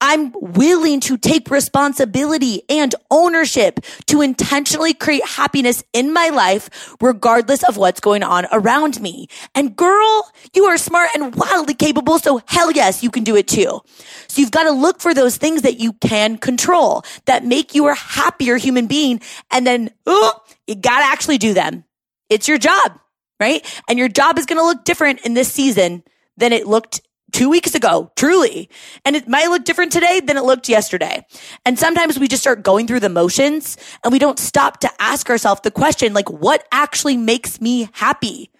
I'm 0.00 0.32
willing 0.32 1.00
to 1.00 1.18
take 1.18 1.50
responsibility 1.50 2.62
and 2.68 2.94
ownership 3.10 3.80
to 4.06 4.22
intentionally 4.22 4.94
create 4.94 5.24
happiness 5.26 5.84
in 5.92 6.12
my 6.12 6.30
life, 6.30 6.94
regardless 7.00 7.62
of 7.64 7.76
what's 7.76 8.00
going 8.00 8.22
on 8.22 8.46
around 8.52 9.00
me. 9.00 9.28
And 9.54 9.76
girl, 9.76 10.30
you 10.54 10.64
are 10.64 10.78
smart 10.78 11.10
and 11.14 11.34
wildly 11.34 11.74
capable. 11.74 12.18
So 12.18 12.40
hell 12.46 12.72
yes, 12.72 13.02
you 13.02 13.10
can 13.10 13.24
do 13.24 13.36
it 13.36 13.46
too. 13.46 13.80
So 14.28 14.40
you've 14.40 14.50
got 14.50 14.64
to 14.64 14.70
look 14.70 15.00
for 15.00 15.12
those 15.12 15.36
things 15.36 15.62
that 15.62 15.80
you 15.80 15.92
can 15.94 16.38
control 16.38 17.04
that 17.26 17.44
make 17.44 17.74
you 17.74 17.88
a 17.88 17.94
happier 17.94 18.56
human 18.56 18.86
being. 18.86 19.20
And 19.50 19.66
then, 19.66 19.90
you 20.06 20.74
got 20.76 21.00
to 21.00 21.04
actually 21.04 21.38
do 21.38 21.52
them. 21.52 21.84
It's 22.28 22.46
your 22.46 22.58
job, 22.58 22.98
right? 23.40 23.64
And 23.88 23.98
your 23.98 24.08
job 24.08 24.38
is 24.38 24.46
going 24.46 24.58
to 24.58 24.64
look 24.64 24.84
different 24.84 25.20
in 25.26 25.34
this 25.34 25.52
season 25.52 26.04
than 26.36 26.52
it 26.52 26.66
looked 26.66 27.00
two 27.32 27.48
weeks 27.48 27.74
ago, 27.74 28.12
truly. 28.16 28.68
And 29.04 29.16
it 29.16 29.28
might 29.28 29.48
look 29.48 29.64
different 29.64 29.92
today 29.92 30.20
than 30.20 30.36
it 30.36 30.44
looked 30.44 30.68
yesterday. 30.68 31.24
And 31.64 31.78
sometimes 31.78 32.18
we 32.18 32.28
just 32.28 32.42
start 32.42 32.62
going 32.62 32.86
through 32.86 33.00
the 33.00 33.08
motions 33.08 33.76
and 34.02 34.12
we 34.12 34.18
don't 34.18 34.38
stop 34.38 34.80
to 34.80 34.90
ask 34.98 35.30
ourselves 35.30 35.60
the 35.62 35.70
question, 35.70 36.12
like, 36.14 36.30
what 36.30 36.66
actually 36.72 37.16
makes 37.16 37.60
me 37.60 37.88
happy? 37.92 38.50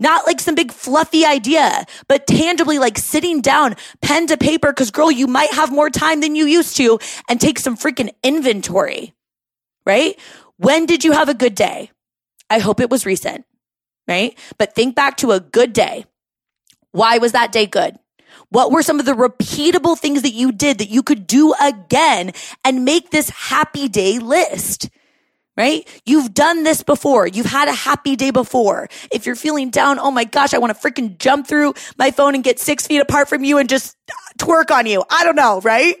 Not 0.00 0.26
like 0.26 0.40
some 0.40 0.56
big 0.56 0.72
fluffy 0.72 1.24
idea, 1.24 1.84
but 2.08 2.26
tangibly 2.26 2.78
like 2.78 2.98
sitting 2.98 3.40
down, 3.40 3.76
pen 4.02 4.26
to 4.26 4.36
paper, 4.36 4.72
because 4.72 4.90
girl, 4.90 5.10
you 5.10 5.26
might 5.26 5.52
have 5.52 5.70
more 5.70 5.88
time 5.88 6.20
than 6.20 6.34
you 6.34 6.46
used 6.46 6.76
to 6.78 6.98
and 7.28 7.40
take 7.40 7.60
some 7.60 7.76
freaking 7.76 8.10
inventory, 8.22 9.14
right? 9.86 10.18
When 10.56 10.86
did 10.86 11.04
you 11.04 11.12
have 11.12 11.28
a 11.28 11.34
good 11.34 11.54
day? 11.54 11.90
I 12.50 12.58
hope 12.58 12.80
it 12.80 12.90
was 12.90 13.06
recent, 13.06 13.44
right? 14.08 14.36
But 14.58 14.74
think 14.74 14.96
back 14.96 15.16
to 15.18 15.30
a 15.30 15.40
good 15.40 15.72
day. 15.72 16.06
Why 16.94 17.18
was 17.18 17.32
that 17.32 17.50
day 17.50 17.66
good? 17.66 17.98
What 18.50 18.70
were 18.70 18.82
some 18.82 19.00
of 19.00 19.06
the 19.06 19.14
repeatable 19.14 19.98
things 19.98 20.22
that 20.22 20.32
you 20.32 20.52
did 20.52 20.78
that 20.78 20.90
you 20.90 21.02
could 21.02 21.26
do 21.26 21.52
again 21.60 22.30
and 22.64 22.84
make 22.84 23.10
this 23.10 23.28
happy 23.30 23.88
day 23.88 24.20
list? 24.20 24.90
Right? 25.56 25.88
You've 26.06 26.32
done 26.32 26.62
this 26.62 26.84
before. 26.84 27.26
You've 27.26 27.46
had 27.46 27.66
a 27.66 27.72
happy 27.72 28.14
day 28.14 28.30
before. 28.30 28.88
If 29.10 29.26
you're 29.26 29.34
feeling 29.34 29.70
down, 29.70 29.98
oh 29.98 30.12
my 30.12 30.22
gosh, 30.22 30.54
I 30.54 30.58
want 30.58 30.72
to 30.72 30.80
freaking 30.80 31.18
jump 31.18 31.48
through 31.48 31.74
my 31.98 32.12
phone 32.12 32.36
and 32.36 32.44
get 32.44 32.60
six 32.60 32.86
feet 32.86 33.00
apart 33.00 33.28
from 33.28 33.42
you 33.42 33.58
and 33.58 33.68
just 33.68 33.96
twerk 34.38 34.70
on 34.70 34.86
you. 34.86 35.02
I 35.10 35.24
don't 35.24 35.36
know, 35.36 35.60
right? 35.62 35.96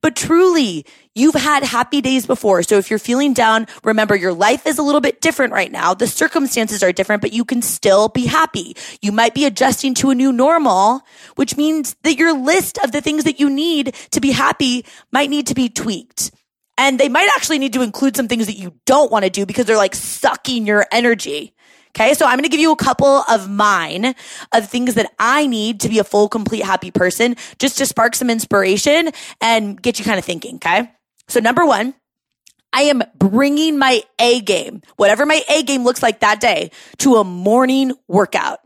But 0.00 0.16
truly, 0.16 0.86
You've 1.14 1.34
had 1.34 1.62
happy 1.62 2.00
days 2.00 2.26
before. 2.26 2.62
So 2.62 2.78
if 2.78 2.88
you're 2.88 2.98
feeling 2.98 3.34
down, 3.34 3.66
remember 3.84 4.16
your 4.16 4.32
life 4.32 4.66
is 4.66 4.78
a 4.78 4.82
little 4.82 5.02
bit 5.02 5.20
different 5.20 5.52
right 5.52 5.70
now. 5.70 5.92
The 5.92 6.06
circumstances 6.06 6.82
are 6.82 6.90
different, 6.90 7.20
but 7.20 7.34
you 7.34 7.44
can 7.44 7.60
still 7.60 8.08
be 8.08 8.24
happy. 8.24 8.76
You 9.02 9.12
might 9.12 9.34
be 9.34 9.44
adjusting 9.44 9.92
to 9.96 10.08
a 10.08 10.14
new 10.14 10.32
normal, 10.32 11.02
which 11.34 11.56
means 11.56 11.96
that 12.02 12.16
your 12.16 12.32
list 12.32 12.78
of 12.78 12.92
the 12.92 13.02
things 13.02 13.24
that 13.24 13.38
you 13.38 13.50
need 13.50 13.94
to 14.12 14.20
be 14.20 14.32
happy 14.32 14.86
might 15.10 15.28
need 15.28 15.48
to 15.48 15.54
be 15.54 15.68
tweaked. 15.68 16.30
And 16.78 16.98
they 16.98 17.10
might 17.10 17.28
actually 17.36 17.58
need 17.58 17.74
to 17.74 17.82
include 17.82 18.16
some 18.16 18.28
things 18.28 18.46
that 18.46 18.56
you 18.56 18.72
don't 18.86 19.12
want 19.12 19.26
to 19.26 19.30
do 19.30 19.44
because 19.44 19.66
they're 19.66 19.76
like 19.76 19.94
sucking 19.94 20.66
your 20.66 20.86
energy. 20.90 21.54
Okay. 21.94 22.14
So 22.14 22.24
I'm 22.24 22.38
going 22.38 22.44
to 22.44 22.48
give 22.48 22.58
you 22.58 22.72
a 22.72 22.76
couple 22.76 23.22
of 23.28 23.50
mine 23.50 24.14
of 24.52 24.66
things 24.66 24.94
that 24.94 25.12
I 25.18 25.46
need 25.46 25.80
to 25.80 25.90
be 25.90 25.98
a 25.98 26.04
full, 26.04 26.30
complete, 26.30 26.64
happy 26.64 26.90
person 26.90 27.36
just 27.58 27.76
to 27.78 27.86
spark 27.86 28.14
some 28.14 28.30
inspiration 28.30 29.10
and 29.42 29.80
get 29.80 29.98
you 29.98 30.06
kind 30.06 30.18
of 30.18 30.24
thinking. 30.24 30.54
Okay. 30.56 30.90
So 31.32 31.40
number 31.40 31.64
one, 31.64 31.94
I 32.74 32.82
am 32.82 33.02
bringing 33.16 33.78
my 33.78 34.02
A 34.18 34.42
game, 34.42 34.82
whatever 34.96 35.24
my 35.24 35.42
A 35.48 35.62
game 35.62 35.82
looks 35.82 36.02
like 36.02 36.20
that 36.20 36.42
day 36.42 36.70
to 36.98 37.16
a 37.16 37.24
morning 37.24 37.94
workout 38.06 38.60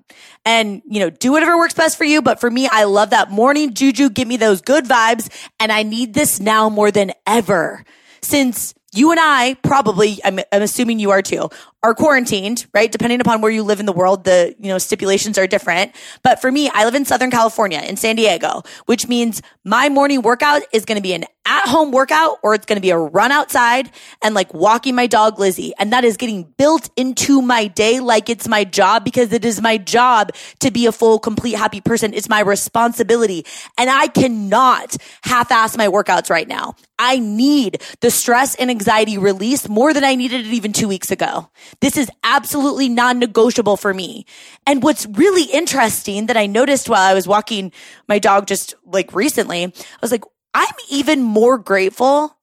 and, 0.44 0.82
you 0.84 0.98
know, 0.98 1.08
do 1.08 1.30
whatever 1.30 1.56
works 1.56 1.74
best 1.74 1.96
for 1.96 2.02
you. 2.02 2.22
But 2.22 2.40
for 2.40 2.50
me, 2.50 2.66
I 2.66 2.82
love 2.82 3.10
that 3.10 3.30
morning 3.30 3.72
juju. 3.72 4.10
Give 4.10 4.26
me 4.26 4.36
those 4.36 4.62
good 4.62 4.84
vibes. 4.84 5.32
And 5.60 5.70
I 5.70 5.84
need 5.84 6.12
this 6.12 6.40
now 6.40 6.68
more 6.68 6.90
than 6.90 7.12
ever 7.24 7.84
since 8.20 8.74
you 8.92 9.12
and 9.12 9.20
I 9.20 9.54
probably, 9.62 10.18
I'm, 10.24 10.40
I'm, 10.50 10.62
assuming 10.62 10.98
you 10.98 11.10
are 11.10 11.22
too, 11.22 11.50
are 11.86 11.94
quarantined, 11.94 12.66
right? 12.74 12.90
Depending 12.90 13.20
upon 13.20 13.40
where 13.40 13.50
you 13.50 13.62
live 13.62 13.78
in 13.78 13.86
the 13.86 13.92
world, 13.92 14.24
the, 14.24 14.56
you 14.58 14.68
know, 14.68 14.78
stipulations 14.78 15.38
are 15.38 15.46
different. 15.46 15.94
But 16.24 16.40
for 16.40 16.50
me, 16.50 16.68
I 16.74 16.84
live 16.84 16.96
in 16.96 17.04
Southern 17.04 17.30
California 17.30 17.78
in 17.78 17.96
San 17.96 18.16
Diego, 18.16 18.64
which 18.86 19.06
means 19.06 19.40
my 19.62 19.88
morning 19.88 20.22
workout 20.22 20.62
is 20.72 20.84
going 20.84 20.96
to 20.96 21.02
be 21.02 21.12
an 21.12 21.26
at 21.46 21.68
home 21.68 21.92
workout 21.92 22.38
or 22.42 22.54
it's 22.54 22.66
going 22.66 22.76
to 22.76 22.82
be 22.82 22.90
a 22.90 22.98
run 22.98 23.30
outside 23.30 23.90
and 24.20 24.34
like 24.34 24.52
walking 24.52 24.94
my 24.94 25.06
dog 25.06 25.38
Lizzie. 25.38 25.72
And 25.78 25.92
that 25.92 26.04
is 26.04 26.16
getting 26.16 26.42
built 26.42 26.90
into 26.96 27.40
my 27.40 27.68
day 27.68 28.00
like 28.00 28.28
it's 28.28 28.48
my 28.48 28.64
job 28.64 29.04
because 29.04 29.32
it 29.32 29.44
is 29.44 29.62
my 29.62 29.78
job 29.78 30.32
to 30.60 30.70
be 30.72 30.86
a 30.86 30.92
full, 30.92 31.18
complete, 31.20 31.54
happy 31.54 31.80
person. 31.80 32.12
It's 32.12 32.28
my 32.28 32.40
responsibility. 32.40 33.46
And 33.78 33.88
I 33.88 34.08
cannot 34.08 34.96
half 35.22 35.52
ass 35.52 35.76
my 35.76 35.86
workouts 35.86 36.30
right 36.30 36.48
now. 36.48 36.74
I 36.98 37.18
need 37.18 37.82
the 38.00 38.10
stress 38.10 38.54
and 38.54 38.70
anxiety 38.70 39.18
release 39.18 39.68
more 39.68 39.92
than 39.92 40.02
I 40.02 40.14
needed 40.14 40.46
it 40.46 40.52
even 40.52 40.72
two 40.72 40.88
weeks 40.88 41.10
ago. 41.10 41.50
This 41.80 41.96
is 41.96 42.10
absolutely 42.24 42.88
non-negotiable 42.88 43.76
for 43.76 43.92
me. 43.92 44.26
And 44.66 44.82
what's 44.82 45.06
really 45.06 45.44
interesting 45.44 46.26
that 46.26 46.36
I 46.36 46.46
noticed 46.46 46.88
while 46.88 47.02
I 47.02 47.14
was 47.14 47.28
walking 47.28 47.72
my 48.08 48.18
dog 48.18 48.46
just 48.46 48.74
like 48.84 49.14
recently, 49.14 49.64
I 49.64 49.72
was 50.00 50.10
like, 50.10 50.24
I'm 50.54 50.74
even 50.90 51.22
more 51.22 51.58
grateful 51.58 52.36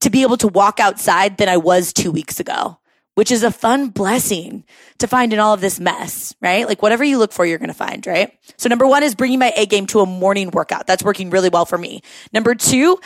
to 0.00 0.10
be 0.10 0.22
able 0.22 0.36
to 0.38 0.48
walk 0.48 0.78
outside 0.78 1.38
than 1.38 1.48
I 1.48 1.56
was 1.56 1.92
two 1.92 2.12
weeks 2.12 2.38
ago, 2.38 2.78
which 3.14 3.30
is 3.30 3.42
a 3.42 3.50
fun 3.50 3.88
blessing 3.88 4.64
to 4.98 5.08
find 5.08 5.32
in 5.32 5.38
all 5.38 5.54
of 5.54 5.60
this 5.60 5.80
mess, 5.80 6.34
right? 6.40 6.66
Like 6.66 6.82
whatever 6.82 7.02
you 7.02 7.18
look 7.18 7.32
for, 7.32 7.44
you're 7.44 7.58
going 7.58 7.68
to 7.68 7.74
find, 7.74 8.06
right? 8.06 8.38
So 8.56 8.68
number 8.68 8.86
one 8.86 9.02
is 9.02 9.14
bringing 9.14 9.38
my 9.38 9.52
A 9.56 9.66
game 9.66 9.86
to 9.88 10.00
a 10.00 10.06
morning 10.06 10.50
workout. 10.50 10.86
That's 10.86 11.02
working 11.02 11.30
really 11.30 11.48
well 11.48 11.66
for 11.66 11.78
me. 11.78 12.02
Number 12.32 12.54
two, 12.54 12.98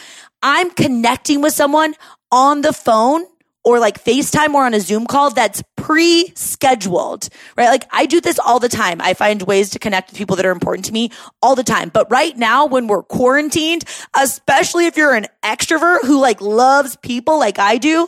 I'm 0.42 0.70
connecting 0.70 1.40
with 1.40 1.54
someone 1.54 1.94
on 2.30 2.60
the 2.60 2.72
phone 2.72 3.24
or 3.62 3.78
like 3.78 4.02
FaceTime 4.02 4.54
or 4.54 4.64
on 4.64 4.74
a 4.74 4.80
Zoom 4.80 5.06
call 5.06 5.30
that's 5.30 5.62
pre-scheduled, 5.90 7.28
right? 7.56 7.68
Like 7.68 7.84
I 7.90 8.06
do 8.06 8.20
this 8.20 8.38
all 8.38 8.60
the 8.60 8.68
time. 8.68 9.00
I 9.00 9.12
find 9.12 9.42
ways 9.42 9.70
to 9.70 9.80
connect 9.80 10.10
with 10.10 10.18
people 10.18 10.36
that 10.36 10.46
are 10.46 10.52
important 10.52 10.84
to 10.84 10.92
me 10.92 11.10
all 11.42 11.56
the 11.56 11.64
time. 11.64 11.88
But 11.88 12.08
right 12.12 12.38
now, 12.38 12.64
when 12.64 12.86
we're 12.86 13.02
quarantined, 13.02 13.82
especially 14.16 14.86
if 14.86 14.96
you're 14.96 15.14
an 15.14 15.26
extrovert 15.42 16.04
who 16.04 16.20
like 16.20 16.40
loves 16.40 16.94
people 16.94 17.40
like 17.40 17.58
I 17.58 17.76
do, 17.76 18.06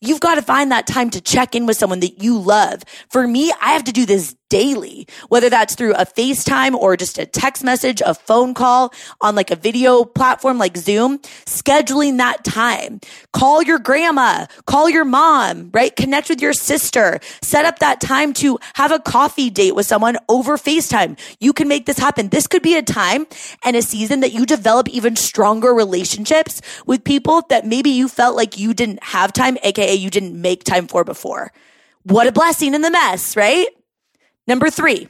you've 0.00 0.20
got 0.20 0.36
to 0.36 0.42
find 0.42 0.70
that 0.70 0.86
time 0.86 1.10
to 1.10 1.20
check 1.20 1.56
in 1.56 1.66
with 1.66 1.76
someone 1.76 1.98
that 2.00 2.22
you 2.22 2.38
love. 2.38 2.84
For 3.10 3.26
me, 3.26 3.52
I 3.60 3.72
have 3.72 3.82
to 3.84 3.92
do 3.92 4.06
this 4.06 4.36
daily, 4.48 5.06
whether 5.28 5.50
that's 5.50 5.74
through 5.74 5.94
a 5.94 6.04
FaceTime 6.04 6.74
or 6.74 6.96
just 6.96 7.18
a 7.18 7.26
text 7.26 7.64
message, 7.64 8.02
a 8.04 8.14
phone 8.14 8.54
call 8.54 8.92
on 9.20 9.34
like 9.34 9.50
a 9.50 9.56
video 9.56 10.04
platform 10.04 10.58
like 10.58 10.76
Zoom, 10.76 11.18
scheduling 11.46 12.18
that 12.18 12.44
time. 12.44 13.00
Call 13.32 13.62
your 13.62 13.78
grandma, 13.78 14.46
call 14.66 14.88
your 14.88 15.04
mom, 15.04 15.70
right? 15.72 15.94
Connect 15.94 16.28
with 16.28 16.40
your 16.40 16.52
sister, 16.52 17.20
set 17.42 17.64
up 17.64 17.78
that 17.80 18.00
time 18.00 18.32
to 18.34 18.58
have 18.74 18.92
a 18.92 18.98
coffee 18.98 19.50
date 19.50 19.74
with 19.74 19.86
someone 19.86 20.16
over 20.28 20.56
FaceTime. 20.56 21.18
You 21.40 21.52
can 21.52 21.68
make 21.68 21.86
this 21.86 21.98
happen. 21.98 22.28
This 22.28 22.46
could 22.46 22.62
be 22.62 22.76
a 22.76 22.82
time 22.82 23.26
and 23.64 23.76
a 23.76 23.82
season 23.82 24.20
that 24.20 24.32
you 24.32 24.46
develop 24.46 24.88
even 24.88 25.16
stronger 25.16 25.74
relationships 25.74 26.60
with 26.86 27.04
people 27.04 27.42
that 27.48 27.66
maybe 27.66 27.90
you 27.90 28.08
felt 28.08 28.36
like 28.36 28.58
you 28.58 28.74
didn't 28.74 29.02
have 29.02 29.32
time, 29.32 29.58
aka 29.62 29.94
you 29.94 30.10
didn't 30.10 30.40
make 30.40 30.64
time 30.64 30.86
for 30.86 31.04
before. 31.04 31.52
What 32.04 32.26
a 32.26 32.32
blessing 32.32 32.74
in 32.74 32.82
the 32.82 32.90
mess, 32.90 33.36
right? 33.36 33.66
Number 34.46 34.70
three, 34.70 35.08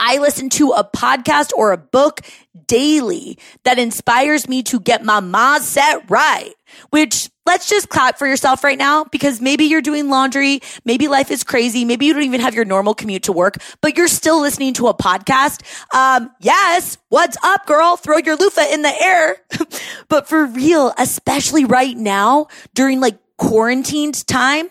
I 0.00 0.18
listen 0.18 0.50
to 0.50 0.72
a 0.72 0.84
podcast 0.84 1.52
or 1.56 1.72
a 1.72 1.78
book 1.78 2.20
daily 2.66 3.38
that 3.64 3.78
inspires 3.78 4.48
me 4.48 4.62
to 4.64 4.80
get 4.80 5.04
my 5.04 5.20
mindset 5.20 6.08
right, 6.10 6.52
which 6.90 7.30
let's 7.46 7.68
just 7.68 7.88
clap 7.88 8.18
for 8.18 8.26
yourself 8.26 8.64
right 8.64 8.78
now 8.78 9.04
because 9.04 9.40
maybe 9.40 9.64
you're 9.64 9.80
doing 9.82 10.08
laundry. 10.08 10.60
Maybe 10.84 11.08
life 11.08 11.30
is 11.30 11.44
crazy. 11.44 11.84
Maybe 11.84 12.06
you 12.06 12.12
don't 12.12 12.24
even 12.24 12.40
have 12.40 12.54
your 12.54 12.64
normal 12.64 12.94
commute 12.94 13.24
to 13.24 13.32
work, 13.32 13.58
but 13.80 13.96
you're 13.96 14.08
still 14.08 14.40
listening 14.40 14.74
to 14.74 14.88
a 14.88 14.94
podcast. 14.94 15.62
Um, 15.94 16.30
yes. 16.40 16.98
What's 17.08 17.36
up, 17.44 17.66
girl? 17.66 17.96
Throw 17.96 18.18
your 18.18 18.36
loofah 18.36 18.72
in 18.72 18.82
the 18.82 19.02
air. 19.02 19.36
but 20.08 20.28
for 20.28 20.46
real, 20.46 20.92
especially 20.98 21.64
right 21.64 21.96
now 21.96 22.48
during 22.74 23.00
like 23.00 23.18
quarantined 23.36 24.26
time 24.26 24.68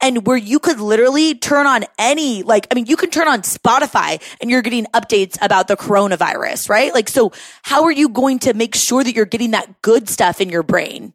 and 0.00 0.26
where 0.26 0.36
you 0.36 0.58
could 0.58 0.78
literally 0.78 1.34
turn 1.34 1.66
on 1.66 1.84
any, 1.98 2.42
like, 2.42 2.66
I 2.70 2.74
mean, 2.74 2.86
you 2.86 2.96
can 2.96 3.10
turn 3.10 3.28
on 3.28 3.42
Spotify 3.42 4.22
and 4.40 4.50
you're 4.50 4.62
getting 4.62 4.86
updates 4.86 5.36
about 5.42 5.68
the 5.68 5.76
coronavirus, 5.76 6.68
right? 6.68 6.94
Like, 6.94 7.08
so 7.08 7.32
how 7.62 7.84
are 7.84 7.92
you 7.92 8.08
going 8.08 8.38
to 8.40 8.54
make 8.54 8.74
sure 8.74 9.02
that 9.02 9.14
you're 9.14 9.24
getting 9.24 9.50
that 9.52 9.82
good 9.82 10.08
stuff 10.08 10.40
in 10.40 10.48
your 10.48 10.62
brain? 10.62 11.12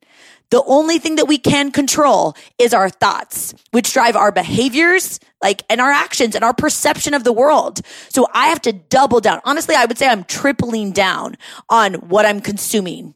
The 0.50 0.64
only 0.64 0.98
thing 0.98 1.16
that 1.18 1.28
we 1.28 1.38
can 1.38 1.72
control 1.72 2.36
is 2.58 2.74
our 2.74 2.90
thoughts, 2.90 3.54
which 3.72 3.94
drive 3.94 4.16
our 4.16 4.32
behaviors, 4.32 5.20
like, 5.44 5.64
and 5.70 5.80
our 5.80 5.92
actions 5.92 6.34
and 6.34 6.44
our 6.44 6.56
perception 6.56 7.14
of 7.14 7.24
the 7.24 7.32
world. 7.32 7.82
So 8.10 8.28
I 8.34 8.48
have 8.48 8.62
to 8.64 8.74
double 8.74 9.22
down. 9.22 9.42
Honestly, 9.46 9.76
I 9.76 9.86
would 9.86 9.98
say 9.98 10.08
I'm 10.08 10.24
tripling 10.24 10.92
down 10.92 11.38
on 11.70 11.94
what 11.94 12.26
I'm 12.26 12.42
consuming. 12.42 13.14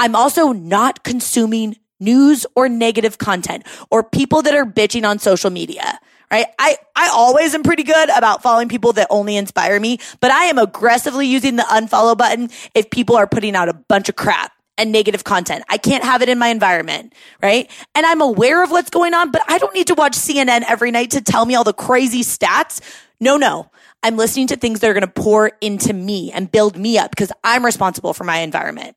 I'm 0.00 0.16
also 0.16 0.50
not 0.50 1.04
consuming 1.04 1.76
news 2.04 2.46
or 2.54 2.68
negative 2.68 3.18
content 3.18 3.64
or 3.90 4.02
people 4.02 4.42
that 4.42 4.54
are 4.54 4.66
bitching 4.66 5.08
on 5.08 5.18
social 5.18 5.50
media. 5.50 5.98
Right. 6.30 6.46
I, 6.58 6.76
I 6.96 7.10
always 7.12 7.54
am 7.54 7.62
pretty 7.62 7.84
good 7.84 8.08
about 8.16 8.42
following 8.42 8.68
people 8.68 8.92
that 8.94 9.06
only 9.08 9.36
inspire 9.36 9.78
me, 9.78 9.98
but 10.20 10.32
I 10.32 10.44
am 10.44 10.58
aggressively 10.58 11.28
using 11.28 11.56
the 11.56 11.62
unfollow 11.62 12.16
button 12.16 12.50
if 12.74 12.90
people 12.90 13.14
are 13.14 13.26
putting 13.28 13.54
out 13.54 13.68
a 13.68 13.74
bunch 13.74 14.08
of 14.08 14.16
crap 14.16 14.50
and 14.76 14.90
negative 14.90 15.24
content. 15.24 15.64
I 15.68 15.78
can't 15.78 16.02
have 16.02 16.22
it 16.22 16.28
in 16.28 16.38
my 16.38 16.48
environment, 16.48 17.14
right? 17.42 17.70
And 17.94 18.04
I'm 18.04 18.20
aware 18.20 18.64
of 18.64 18.70
what's 18.70 18.90
going 18.90 19.14
on, 19.14 19.30
but 19.30 19.42
I 19.48 19.58
don't 19.58 19.74
need 19.74 19.86
to 19.88 19.94
watch 19.94 20.14
CNN 20.14 20.64
every 20.66 20.90
night 20.90 21.12
to 21.12 21.20
tell 21.20 21.44
me 21.44 21.54
all 21.54 21.64
the 21.64 21.72
crazy 21.72 22.22
stats. 22.22 22.80
No, 23.20 23.36
no. 23.36 23.70
I'm 24.02 24.16
listening 24.16 24.48
to 24.48 24.56
things 24.56 24.80
that 24.80 24.90
are 24.90 24.94
going 24.94 25.06
to 25.06 25.22
pour 25.22 25.52
into 25.60 25.92
me 25.92 26.30
and 26.32 26.50
build 26.50 26.76
me 26.76 26.98
up 26.98 27.10
because 27.10 27.32
I'm 27.42 27.64
responsible 27.64 28.12
for 28.12 28.24
my 28.24 28.38
environment. 28.38 28.96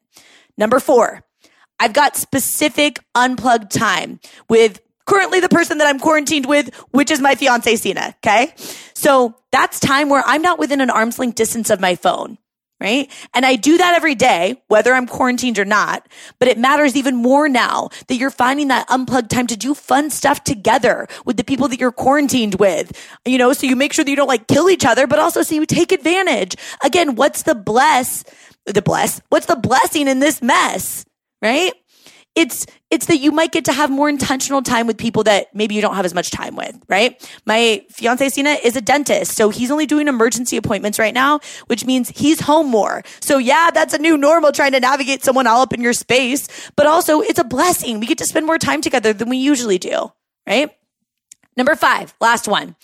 Number 0.58 0.80
four, 0.80 1.24
I've 1.80 1.94
got 1.94 2.16
specific 2.16 3.00
unplugged 3.16 3.72
time 3.72 4.20
with 4.50 4.82
currently 5.06 5.40
the 5.40 5.50
person 5.50 5.78
that 5.78 5.88
I'm 5.88 6.00
quarantined 6.00 6.46
with, 6.48 6.74
which 6.92 7.12
is 7.12 7.20
my 7.22 7.36
fiance, 7.36 7.76
Sina. 7.78 8.16
Okay. 8.26 8.54
So 8.94 9.36
that's 9.52 9.80
time 9.80 10.10
where 10.10 10.24
I'm 10.26 10.42
not 10.42 10.60
within 10.60 10.82
an 10.82 10.90
arm's 10.90 11.20
length 11.20 11.36
distance 11.36 11.70
of 11.70 11.80
my 11.80 11.96
phone. 11.96 12.38
right? 12.80 13.12
And 13.34 13.46
I 13.46 13.56
do 13.56 13.78
that 13.78 13.96
every 13.96 14.16
day, 14.16 14.62
whether 14.68 14.94
I'm 14.94 15.08
quarantined 15.08 15.58
or 15.58 15.66
not. 15.66 16.08
But 16.40 16.48
it 16.48 16.58
matters 16.58 16.96
even 16.96 17.16
more 17.16 17.50
now 17.50 17.90
that 18.08 18.16
you're 18.16 18.30
finding 18.30 18.68
that 18.68 18.86
unplugged 18.90 19.32
time 19.32 19.48
to 19.48 19.58
do 19.58 19.74
fun 19.74 20.10
stuff 20.10 20.44
together 20.44 21.08
with 21.26 21.38
the 21.38 21.44
people 21.44 21.68
that 21.70 21.80
you're 21.80 21.92
quarantined 21.92 22.56
with, 22.56 22.92
you 23.26 23.38
know, 23.38 23.54
so 23.54 23.66
you 23.66 23.76
make 23.76 23.94
sure 23.94 24.06
that 24.06 24.12
you 24.12 24.18
don't 24.18 24.28
like 24.28 24.48
kill 24.48 24.70
each 24.70 24.86
other, 24.86 25.08
but 25.08 25.20
also 25.20 25.42
so 25.42 25.56
you 25.56 25.66
take 25.66 25.92
advantage. 25.92 26.56
Again, 26.84 27.16
what's 27.16 27.44
the 27.44 27.56
bless, 27.56 28.24
the 28.66 28.82
bless, 28.82 29.22
what's 29.30 29.48
the 29.48 29.56
blessing 29.56 30.08
in 30.08 30.20
this 30.20 30.42
mess, 30.42 31.04
right? 31.42 31.74
it's 32.38 32.68
it's 32.92 33.08
that 33.08 33.18
you 33.18 33.32
might 33.32 33.52
get 33.52 33.66
to 33.66 33.74
have 33.74 33.90
more 33.90 34.08
intentional 34.08 34.62
time 34.62 34.86
with 34.86 34.98
people 34.98 35.24
that 35.24 35.54
maybe 35.54 35.74
you 35.74 35.82
don't 35.82 35.96
have 35.96 36.06
as 36.06 36.14
much 36.14 36.30
time 36.30 36.56
with, 36.56 36.80
right? 36.88 37.20
My 37.46 37.84
fiance 37.90 38.30
Sina 38.30 38.52
is 38.64 38.76
a 38.76 38.82
dentist, 38.82 39.36
so 39.36 39.50
he's 39.50 39.72
only 39.72 39.88
doing 39.88 40.08
emergency 40.08 40.56
appointments 40.56 41.00
right 41.00 41.14
now, 41.14 41.40
which 41.66 41.84
means 41.84 42.10
he's 42.10 42.40
home 42.40 42.68
more. 42.68 43.02
So 43.20 43.40
yeah, 43.40 43.72
that's 43.72 43.94
a 43.96 43.98
new 43.98 44.18
normal 44.18 44.52
trying 44.52 44.72
to 44.74 44.80
navigate 44.80 45.24
someone 45.24 45.48
all 45.48 45.62
up 45.62 45.74
in 45.74 45.82
your 45.82 45.94
space, 45.94 46.48
but 46.76 46.86
also 46.86 47.22
it's 47.22 47.40
a 47.40 47.44
blessing. 47.44 48.00
We 48.00 48.06
get 48.06 48.20
to 48.20 48.26
spend 48.26 48.46
more 48.46 48.60
time 48.60 48.82
together 48.82 49.14
than 49.14 49.30
we 49.30 49.38
usually 49.38 49.80
do, 49.80 50.12
right? 50.48 50.70
Number 51.58 51.76
5, 51.76 52.14
last 52.22 52.48
one. 52.48 52.76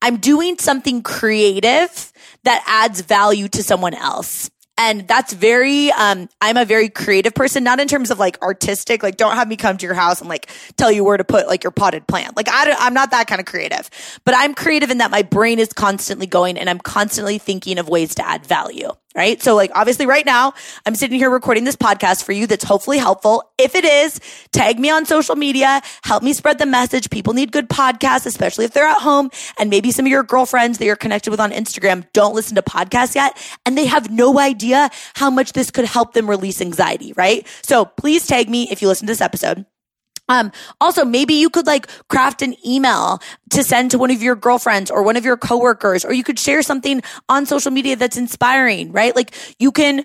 I'm 0.00 0.16
doing 0.16 0.58
something 0.58 1.02
creative 1.02 2.12
that 2.44 2.64
adds 2.66 3.02
value 3.02 3.48
to 3.48 3.62
someone 3.62 3.94
else. 3.94 4.50
And 4.76 5.06
that's 5.06 5.32
very, 5.32 5.92
um, 5.92 6.28
I'm 6.40 6.56
a 6.56 6.64
very 6.64 6.88
creative 6.88 7.34
person, 7.34 7.62
not 7.62 7.78
in 7.78 7.86
terms 7.86 8.10
of 8.10 8.18
like 8.18 8.40
artistic, 8.42 9.02
like 9.02 9.16
don't 9.16 9.36
have 9.36 9.46
me 9.46 9.56
come 9.56 9.76
to 9.76 9.86
your 9.86 9.94
house 9.94 10.20
and 10.20 10.28
like 10.28 10.50
tell 10.76 10.90
you 10.90 11.04
where 11.04 11.16
to 11.16 11.24
put 11.24 11.46
like 11.46 11.62
your 11.62 11.70
potted 11.70 12.06
plant. 12.06 12.36
Like 12.36 12.48
I 12.48 12.74
I'm 12.78 12.94
not 12.94 13.12
that 13.12 13.28
kind 13.28 13.40
of 13.40 13.46
creative, 13.46 13.88
but 14.24 14.34
I'm 14.36 14.54
creative 14.54 14.90
in 14.90 14.98
that 14.98 15.10
my 15.10 15.22
brain 15.22 15.58
is 15.60 15.72
constantly 15.72 16.26
going 16.26 16.58
and 16.58 16.68
I'm 16.68 16.80
constantly 16.80 17.38
thinking 17.38 17.78
of 17.78 17.88
ways 17.88 18.16
to 18.16 18.26
add 18.26 18.44
value 18.44 18.90
right? 19.14 19.40
So 19.42 19.54
like 19.54 19.70
obviously 19.74 20.06
right 20.06 20.26
now 20.26 20.54
I'm 20.86 20.94
sitting 20.94 21.18
here 21.18 21.30
recording 21.30 21.64
this 21.64 21.76
podcast 21.76 22.24
for 22.24 22.32
you 22.32 22.46
that's 22.46 22.64
hopefully 22.64 22.98
helpful. 22.98 23.50
If 23.58 23.74
it 23.74 23.84
is, 23.84 24.20
tag 24.52 24.78
me 24.78 24.90
on 24.90 25.06
social 25.06 25.36
media, 25.36 25.80
help 26.02 26.22
me 26.22 26.32
spread 26.32 26.58
the 26.58 26.66
message. 26.66 27.10
People 27.10 27.34
need 27.34 27.52
good 27.52 27.68
podcasts, 27.68 28.26
especially 28.26 28.64
if 28.64 28.72
they're 28.72 28.86
at 28.86 29.00
home 29.00 29.30
and 29.58 29.70
maybe 29.70 29.90
some 29.90 30.06
of 30.06 30.10
your 30.10 30.22
girlfriends 30.22 30.78
that 30.78 30.84
you're 30.84 30.96
connected 30.96 31.30
with 31.30 31.40
on 31.40 31.50
Instagram 31.52 32.06
don't 32.12 32.34
listen 32.34 32.56
to 32.56 32.62
podcasts 32.62 33.14
yet 33.14 33.36
and 33.64 33.78
they 33.78 33.86
have 33.86 34.10
no 34.10 34.38
idea 34.38 34.90
how 35.14 35.30
much 35.30 35.52
this 35.52 35.70
could 35.70 35.84
help 35.84 36.14
them 36.14 36.28
release 36.28 36.60
anxiety, 36.60 37.12
right? 37.14 37.46
So 37.62 37.84
please 37.84 38.26
tag 38.26 38.48
me 38.48 38.68
if 38.70 38.82
you 38.82 38.88
listen 38.88 39.06
to 39.06 39.10
this 39.10 39.20
episode. 39.20 39.66
Um, 40.28 40.52
also, 40.80 41.04
maybe 41.04 41.34
you 41.34 41.50
could 41.50 41.66
like 41.66 41.86
craft 42.08 42.42
an 42.42 42.54
email 42.66 43.20
to 43.50 43.62
send 43.62 43.90
to 43.90 43.98
one 43.98 44.10
of 44.10 44.22
your 44.22 44.36
girlfriends 44.36 44.90
or 44.90 45.02
one 45.02 45.16
of 45.16 45.24
your 45.24 45.36
coworkers, 45.36 46.04
or 46.04 46.12
you 46.12 46.24
could 46.24 46.38
share 46.38 46.62
something 46.62 47.02
on 47.28 47.46
social 47.46 47.70
media 47.70 47.96
that's 47.96 48.16
inspiring, 48.16 48.92
right? 48.92 49.14
Like 49.14 49.34
you 49.58 49.72
can, 49.72 50.04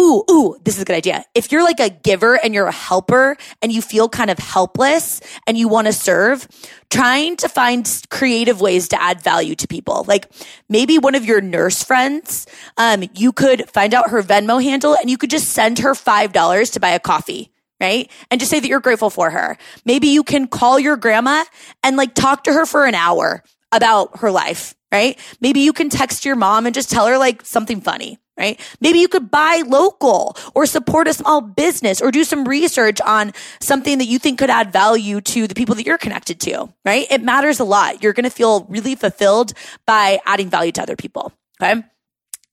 Ooh, 0.00 0.24
ooh, 0.28 0.56
this 0.64 0.74
is 0.74 0.82
a 0.82 0.84
good 0.84 0.96
idea. 0.96 1.24
If 1.34 1.52
you're 1.52 1.62
like 1.62 1.78
a 1.78 1.88
giver 1.88 2.34
and 2.42 2.52
you're 2.52 2.66
a 2.66 2.72
helper 2.72 3.36
and 3.62 3.70
you 3.70 3.80
feel 3.80 4.08
kind 4.08 4.28
of 4.28 4.38
helpless 4.38 5.20
and 5.46 5.56
you 5.56 5.68
want 5.68 5.86
to 5.86 5.92
serve, 5.92 6.48
trying 6.90 7.36
to 7.36 7.48
find 7.48 7.88
creative 8.10 8.60
ways 8.60 8.88
to 8.88 9.00
add 9.00 9.22
value 9.22 9.54
to 9.54 9.68
people. 9.68 10.04
Like 10.08 10.28
maybe 10.68 10.98
one 10.98 11.14
of 11.14 11.24
your 11.24 11.40
nurse 11.40 11.84
friends, 11.84 12.46
um, 12.76 13.04
you 13.14 13.30
could 13.30 13.70
find 13.70 13.94
out 13.94 14.10
her 14.10 14.20
Venmo 14.20 14.60
handle 14.60 14.96
and 14.96 15.08
you 15.08 15.16
could 15.16 15.30
just 15.30 15.50
send 15.50 15.78
her 15.78 15.92
$5 15.92 16.72
to 16.72 16.80
buy 16.80 16.90
a 16.90 17.00
coffee 17.00 17.53
right? 17.84 18.10
And 18.30 18.40
just 18.40 18.50
say 18.50 18.60
that 18.60 18.68
you're 18.68 18.80
grateful 18.80 19.10
for 19.10 19.30
her. 19.30 19.58
Maybe 19.84 20.08
you 20.08 20.24
can 20.24 20.46
call 20.46 20.78
your 20.78 20.96
grandma 20.96 21.44
and 21.82 21.98
like 21.98 22.14
talk 22.14 22.44
to 22.44 22.52
her 22.52 22.64
for 22.64 22.86
an 22.86 22.94
hour 22.94 23.44
about 23.72 24.20
her 24.20 24.30
life, 24.30 24.74
right? 24.90 25.18
Maybe 25.40 25.60
you 25.60 25.74
can 25.74 25.90
text 25.90 26.24
your 26.24 26.34
mom 26.34 26.64
and 26.64 26.74
just 26.74 26.90
tell 26.90 27.06
her 27.06 27.18
like 27.18 27.44
something 27.44 27.82
funny, 27.82 28.18
right? 28.38 28.58
Maybe 28.80 29.00
you 29.00 29.08
could 29.08 29.30
buy 29.30 29.64
local 29.66 30.34
or 30.54 30.64
support 30.64 31.08
a 31.08 31.12
small 31.12 31.42
business 31.42 32.00
or 32.00 32.10
do 32.10 32.24
some 32.24 32.48
research 32.48 33.02
on 33.02 33.32
something 33.60 33.98
that 33.98 34.06
you 34.06 34.18
think 34.18 34.38
could 34.38 34.50
add 34.50 34.72
value 34.72 35.20
to 35.20 35.46
the 35.46 35.54
people 35.54 35.74
that 35.74 35.84
you're 35.84 35.98
connected 35.98 36.40
to, 36.40 36.72
right? 36.86 37.06
It 37.10 37.22
matters 37.22 37.60
a 37.60 37.64
lot. 37.64 38.02
You're 38.02 38.14
going 38.14 38.24
to 38.24 38.30
feel 38.30 38.64
really 38.70 38.94
fulfilled 38.94 39.52
by 39.86 40.20
adding 40.24 40.48
value 40.48 40.72
to 40.72 40.82
other 40.82 40.96
people. 40.96 41.34
Okay. 41.60 41.82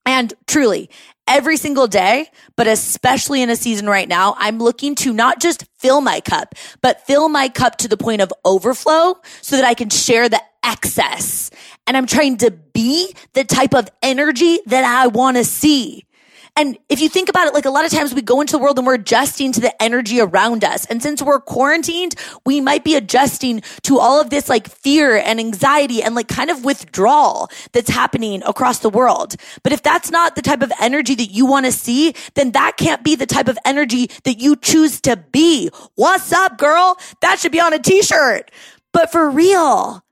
And 0.04 0.34
truly, 0.46 0.90
every 1.28 1.56
single 1.56 1.86
day, 1.86 2.26
but 2.56 2.66
especially 2.66 3.42
in 3.42 3.50
a 3.50 3.56
season 3.56 3.86
right 3.88 4.08
now, 4.08 4.34
I'm 4.36 4.58
looking 4.58 4.94
to 4.96 5.12
not 5.12 5.40
just 5.40 5.64
fill 5.78 6.00
my 6.00 6.20
cup, 6.20 6.54
but 6.80 7.06
fill 7.06 7.28
my 7.28 7.48
cup 7.48 7.76
to 7.78 7.88
the 7.88 7.96
point 7.96 8.20
of 8.20 8.32
overflow 8.44 9.20
so 9.40 9.56
that 9.56 9.64
I 9.64 9.74
can 9.74 9.90
share 9.90 10.28
the 10.28 10.42
excess. 10.64 11.50
And 11.86 11.96
I'm 11.96 12.06
trying 12.06 12.38
to 12.38 12.50
be 12.50 13.14
the 13.34 13.44
type 13.44 13.74
of 13.74 13.88
energy 14.02 14.58
that 14.66 14.84
I 14.84 15.06
want 15.06 15.36
to 15.36 15.44
see. 15.44 16.06
And 16.54 16.76
if 16.90 17.00
you 17.00 17.08
think 17.08 17.30
about 17.30 17.46
it, 17.46 17.54
like 17.54 17.64
a 17.64 17.70
lot 17.70 17.86
of 17.86 17.90
times 17.90 18.12
we 18.12 18.20
go 18.20 18.42
into 18.42 18.52
the 18.52 18.58
world 18.58 18.76
and 18.76 18.86
we're 18.86 18.94
adjusting 18.94 19.52
to 19.52 19.60
the 19.60 19.82
energy 19.82 20.20
around 20.20 20.64
us. 20.64 20.84
And 20.86 21.02
since 21.02 21.22
we're 21.22 21.40
quarantined, 21.40 22.14
we 22.44 22.60
might 22.60 22.84
be 22.84 22.94
adjusting 22.94 23.62
to 23.82 23.98
all 23.98 24.20
of 24.20 24.28
this 24.28 24.50
like 24.50 24.68
fear 24.68 25.16
and 25.16 25.40
anxiety 25.40 26.02
and 26.02 26.14
like 26.14 26.28
kind 26.28 26.50
of 26.50 26.62
withdrawal 26.62 27.50
that's 27.72 27.88
happening 27.88 28.42
across 28.42 28.80
the 28.80 28.90
world. 28.90 29.36
But 29.62 29.72
if 29.72 29.82
that's 29.82 30.10
not 30.10 30.36
the 30.36 30.42
type 30.42 30.60
of 30.60 30.70
energy 30.78 31.14
that 31.14 31.30
you 31.30 31.46
want 31.46 31.64
to 31.64 31.72
see, 31.72 32.14
then 32.34 32.52
that 32.52 32.76
can't 32.76 33.02
be 33.02 33.14
the 33.14 33.26
type 33.26 33.48
of 33.48 33.58
energy 33.64 34.10
that 34.24 34.38
you 34.38 34.56
choose 34.56 35.00
to 35.02 35.16
be. 35.16 35.70
What's 35.94 36.32
up, 36.32 36.58
girl? 36.58 36.98
That 37.22 37.38
should 37.38 37.52
be 37.52 37.60
on 37.60 37.72
a 37.72 37.78
t-shirt. 37.78 38.50
But 38.92 39.10
for 39.10 39.30
real. 39.30 40.04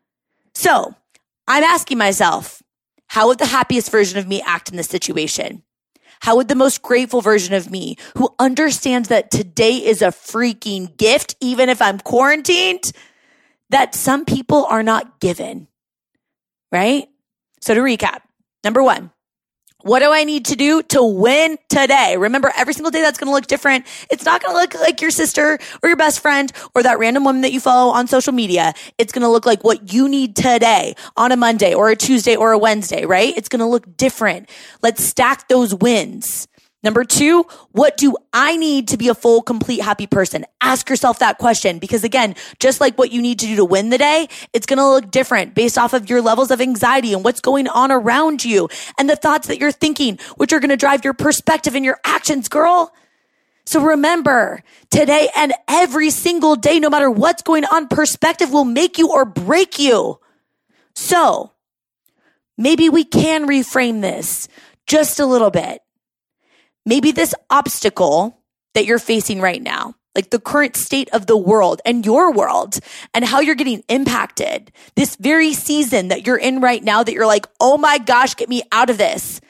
So 0.55 0.95
I'm 1.47 1.65
asking 1.65 1.99
myself, 1.99 2.63
how 3.09 3.29
would 3.29 3.39
the 3.39 3.47
happiest 3.47 3.91
version 3.91 4.19
of 4.19 4.27
me 4.27 4.41
act 4.41 4.71
in 4.71 4.79
this 4.79 4.89
situation? 4.89 5.63
How 6.21 6.37
would 6.37 6.49
the 6.49 6.55
most 6.55 6.83
grateful 6.83 7.21
version 7.23 7.55
of 7.55 7.71
me 7.71 7.97
who 8.17 8.35
understands 8.39 9.09
that 9.09 9.31
today 9.31 9.77
is 9.77 10.03
a 10.03 10.09
freaking 10.09 10.97
gift, 10.97 11.35
even 11.41 11.69
if 11.69 11.81
I'm 11.81 11.99
quarantined, 11.99 12.93
that 13.71 13.95
some 13.95 14.25
people 14.25 14.67
are 14.67 14.83
not 14.83 15.21
given, 15.21 15.67
right? 16.71 17.09
So 17.61 17.75
to 17.75 17.81
recap, 17.81 18.21
number 18.65 18.83
one, 18.83 19.11
what 19.83 20.01
do 20.01 20.13
I 20.13 20.25
need 20.25 20.47
to 20.47 20.57
do 20.57 20.83
to 20.85 21.03
win 21.03 21.59
today? 21.69 22.17
Remember, 22.17 22.53
every 22.57 22.75
single 22.75 22.91
day 22.91 23.01
that's 23.01 23.19
going 23.19 23.29
to 23.29 23.33
look 23.33 23.47
different. 23.47 23.87
It's 24.11 24.25
not 24.25 24.43
going 24.43 24.55
to 24.55 24.61
look 24.61 24.75
like 24.75 25.01
your 25.01 25.11
sister 25.11 25.59
or 25.83 25.89
your 25.89 25.97
best 25.97 26.21
friend 26.21 26.53
or 26.75 26.83
that 26.83 26.99
random 26.99 27.25
woman 27.25 27.43
that 27.43 27.53
you 27.53 27.61
follow 27.61 27.93
on 27.93 28.07
social 28.07 28.33
media. 28.33 28.75
It's 28.99 29.13
going 29.13 29.23
to 29.23 29.29
look 29.29 29.47
like 29.47 29.65
what 29.65 29.93
you 29.93 30.09
need 30.09 30.37
today 30.37 30.95
on 31.17 31.33
a 31.33 31.37
Monday 31.37 31.75
or 31.75 31.91
a 31.91 31.97
Tuesday 31.97 32.37
or 32.37 32.53
a 32.53 32.59
Wednesday, 32.59 33.05
right? 33.05 33.37
It's 33.37 33.49
going 33.49 33.61
to 33.61 33.67
look 33.67 33.97
different. 33.97 34.49
Let's 34.83 35.03
stack 35.05 35.49
those 35.49 35.75
wins. 35.75 36.49
Number 36.83 37.05
two, 37.05 37.45
what 37.73 37.99
do 37.99 38.17
I 38.33 38.57
need 38.57 38.89
to 38.89 38.97
be 38.97 39.09
a 39.09 39.15
full, 39.15 39.43
complete, 39.43 39.83
happy 39.83 40.07
person? 40.07 40.47
Ask 40.63 40.89
yourself 40.89 41.19
that 41.19 41.37
question 41.37 41.79
because 41.79 42.05
again, 42.05 42.35
just 42.59 42.81
like 42.81 42.97
what 42.97 43.13
you 43.13 43.21
need 43.21 43.39
to 43.41 43.47
do 43.47 43.57
to 43.57 43.65
win 43.67 43.91
the 43.91 43.99
day, 43.99 44.29
it's 44.55 44.65
going 44.65 44.79
to 44.79 44.89
look 44.89 45.11
different 45.11 45.55
based 45.55 45.77
off 45.77 45.93
of 45.93 46.09
your 46.09 46.23
levels 46.23 46.51
of 46.51 46.61
anxiety 46.61 47.13
and 47.13 47.23
what's 47.23 47.43
going 47.43 47.69
on 47.69 47.91
around 47.91 48.45
you 48.45 48.69
and 48.99 49.11
the 49.11 49.17
thoughts 49.17 49.49
that 49.49 49.59
you're 49.59 49.73
thinking, 49.73 50.19
which 50.37 50.55
are 50.55 50.61
going 50.61 50.71
to 50.71 50.77
drive 50.77 51.05
your 51.05 51.13
perspective 51.13 51.75
and 51.75 51.85
your 51.85 51.99
actions, 52.03 52.49
girl. 52.49 52.95
So 53.67 53.83
remember 53.83 54.63
today 54.91 55.29
and 55.37 55.53
every 55.69 56.09
single 56.09 56.57
day, 56.57 56.81
no 56.81 56.89
matter 56.89 57.11
what's 57.11 57.43
going 57.43 57.67
on, 57.67 57.89
perspective 57.89 58.53
will 58.53 58.65
make 58.65 58.97
you 58.97 59.11
or 59.11 59.27
break 59.27 59.79
you. 59.79 60.19
So 60.95 61.53
maybe 62.57 62.89
we 62.89 63.05
can 63.05 63.47
reframe 63.47 64.01
this 64.01 64.49
just 64.87 65.21
a 65.21 65.27
little 65.27 65.51
bit 65.51 65.83
maybe 66.85 67.13
this 67.13 67.35
obstacle 67.49 68.39
that 68.75 68.87
you're 68.87 68.99
facing 68.99 69.41
right 69.41 69.63
now, 69.63 69.95
like 70.15 70.31
the 70.31 70.41
current 70.41 70.77
state 70.77 71.09
of 71.13 71.27
the 71.27 71.37
world 71.37 71.81
and 71.85 72.05
your 72.05 72.33
world 72.33 72.79
and 73.15 73.25
how 73.25 73.41
you're 73.41 73.55
getting 73.55 73.83
impacted 73.89 74.73
this 74.97 75.17
very 75.17 75.53
season 75.53 76.09
that 76.09 76.27
you're 76.27 76.39
in 76.39 76.61
right 76.61 76.83
now 76.83 77.03
that 77.03 77.13
you're 77.13 77.27
like, 77.27 77.47
Oh 77.61 77.79
my 77.79 77.99
gosh, 77.99 78.35
get 78.35 78.49
me 78.49 78.63
out 78.73 78.91
of 78.91 78.99
this. 78.99 79.41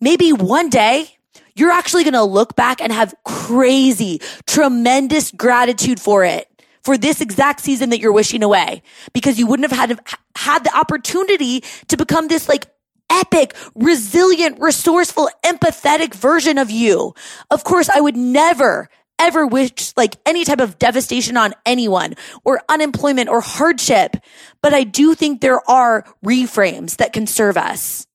Maybe 0.00 0.32
one 0.32 0.68
day 0.68 1.16
you're 1.54 1.70
actually 1.70 2.04
going 2.04 2.14
to 2.14 2.22
look 2.22 2.54
back 2.54 2.80
and 2.80 2.92
have 2.92 3.14
crazy, 3.24 4.20
tremendous 4.46 5.32
gratitude 5.32 5.98
for 5.98 6.24
it. 6.24 6.48
For 6.84 6.96
this 6.96 7.20
exact 7.20 7.62
season 7.62 7.90
that 7.90 7.98
you're 7.98 8.12
wishing 8.12 8.44
away 8.44 8.84
because 9.12 9.40
you 9.40 9.48
wouldn't 9.48 9.68
have 9.68 9.76
had, 9.76 10.00
had 10.36 10.62
the 10.62 10.72
opportunity 10.72 11.64
to 11.88 11.96
become 11.96 12.28
this 12.28 12.48
like 12.48 12.68
epic, 13.10 13.54
resilient, 13.74 14.58
resourceful, 14.60 15.30
empathetic 15.44 16.14
version 16.14 16.58
of 16.58 16.70
you. 16.70 17.14
Of 17.50 17.64
course, 17.64 17.88
I 17.88 18.00
would 18.00 18.16
never 18.16 18.88
ever 19.18 19.46
wish 19.46 19.92
like 19.96 20.16
any 20.26 20.44
type 20.44 20.60
of 20.60 20.78
devastation 20.78 21.36
on 21.36 21.54
anyone 21.64 22.14
or 22.44 22.60
unemployment 22.68 23.28
or 23.28 23.40
hardship. 23.40 24.16
But 24.62 24.74
I 24.74 24.84
do 24.84 25.14
think 25.14 25.40
there 25.40 25.68
are 25.70 26.04
reframes 26.24 26.96
that 26.96 27.12
can 27.12 27.26
serve 27.26 27.56
us. 27.56 28.06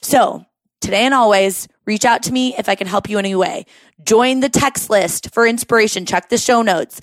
So 0.00 0.44
today 0.80 1.04
and 1.04 1.14
always 1.14 1.68
reach 1.86 2.04
out 2.04 2.22
to 2.24 2.32
me 2.32 2.54
if 2.56 2.68
I 2.68 2.74
can 2.74 2.86
help 2.86 3.08
you 3.08 3.18
in 3.18 3.24
any 3.24 3.34
way. 3.34 3.66
Join 4.04 4.40
the 4.40 4.48
text 4.48 4.90
list 4.90 5.34
for 5.34 5.46
inspiration. 5.46 6.06
Check 6.06 6.28
the 6.28 6.38
show 6.38 6.62
notes 6.62 7.00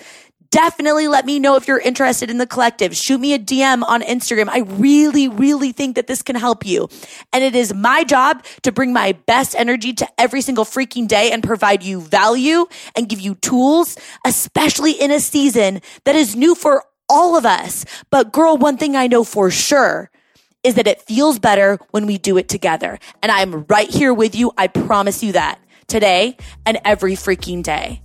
definitely 0.55 1.09
let 1.09 1.25
me 1.25 1.37
know 1.37 1.57
if 1.57 1.67
you're 1.67 1.81
interested 1.81 2.29
in 2.29 2.37
the 2.37 2.47
collective. 2.47 2.95
Shoot 2.95 3.19
me 3.19 3.33
a 3.33 3.39
DM 3.39 3.83
on 3.83 4.01
Instagram. 4.01 4.47
I 4.47 4.59
really, 4.59 5.27
really 5.27 5.73
think 5.73 5.97
that 5.97 6.07
this 6.07 6.21
can 6.21 6.37
help 6.37 6.65
you. 6.65 6.87
And 7.33 7.43
it 7.43 7.57
is 7.57 7.73
my 7.73 8.05
job 8.05 8.41
to 8.61 8.71
bring 8.71 8.93
my 8.93 9.11
best 9.25 9.53
energy 9.57 9.91
to 9.91 10.07
every 10.17 10.39
single 10.39 10.63
freaking 10.63 11.09
day 11.09 11.33
and 11.33 11.43
provide 11.43 11.83
you 11.83 11.99
value 11.99 12.67
and 12.95 13.09
give 13.09 13.19
you 13.19 13.35
tools, 13.35 13.97
especially 14.25 14.93
in 14.93 15.11
a 15.11 15.19
season 15.19 15.81
that 16.05 16.15
is 16.15 16.37
new 16.37 16.55
for 16.55 16.85
all 17.09 17.35
of 17.35 17.45
us. 17.45 17.83
But 18.09 18.31
girl, 18.31 18.55
one 18.55 18.77
thing 18.77 18.95
I 18.95 19.07
know 19.07 19.25
for 19.25 19.51
sure 19.51 20.09
is 20.63 20.75
that 20.75 20.87
it 20.87 21.01
feels 21.01 21.37
better 21.37 21.79
when 21.91 22.05
we 22.05 22.17
do 22.17 22.37
it 22.37 22.47
together. 22.47 22.97
And 23.21 23.29
I'm 23.29 23.65
right 23.67 23.89
here 23.89 24.13
with 24.13 24.33
you. 24.33 24.53
I 24.57 24.67
promise 24.67 25.21
you 25.21 25.33
that 25.33 25.59
today 25.87 26.37
and 26.65 26.79
every 26.85 27.15
freaking 27.15 27.61
day. 27.61 28.04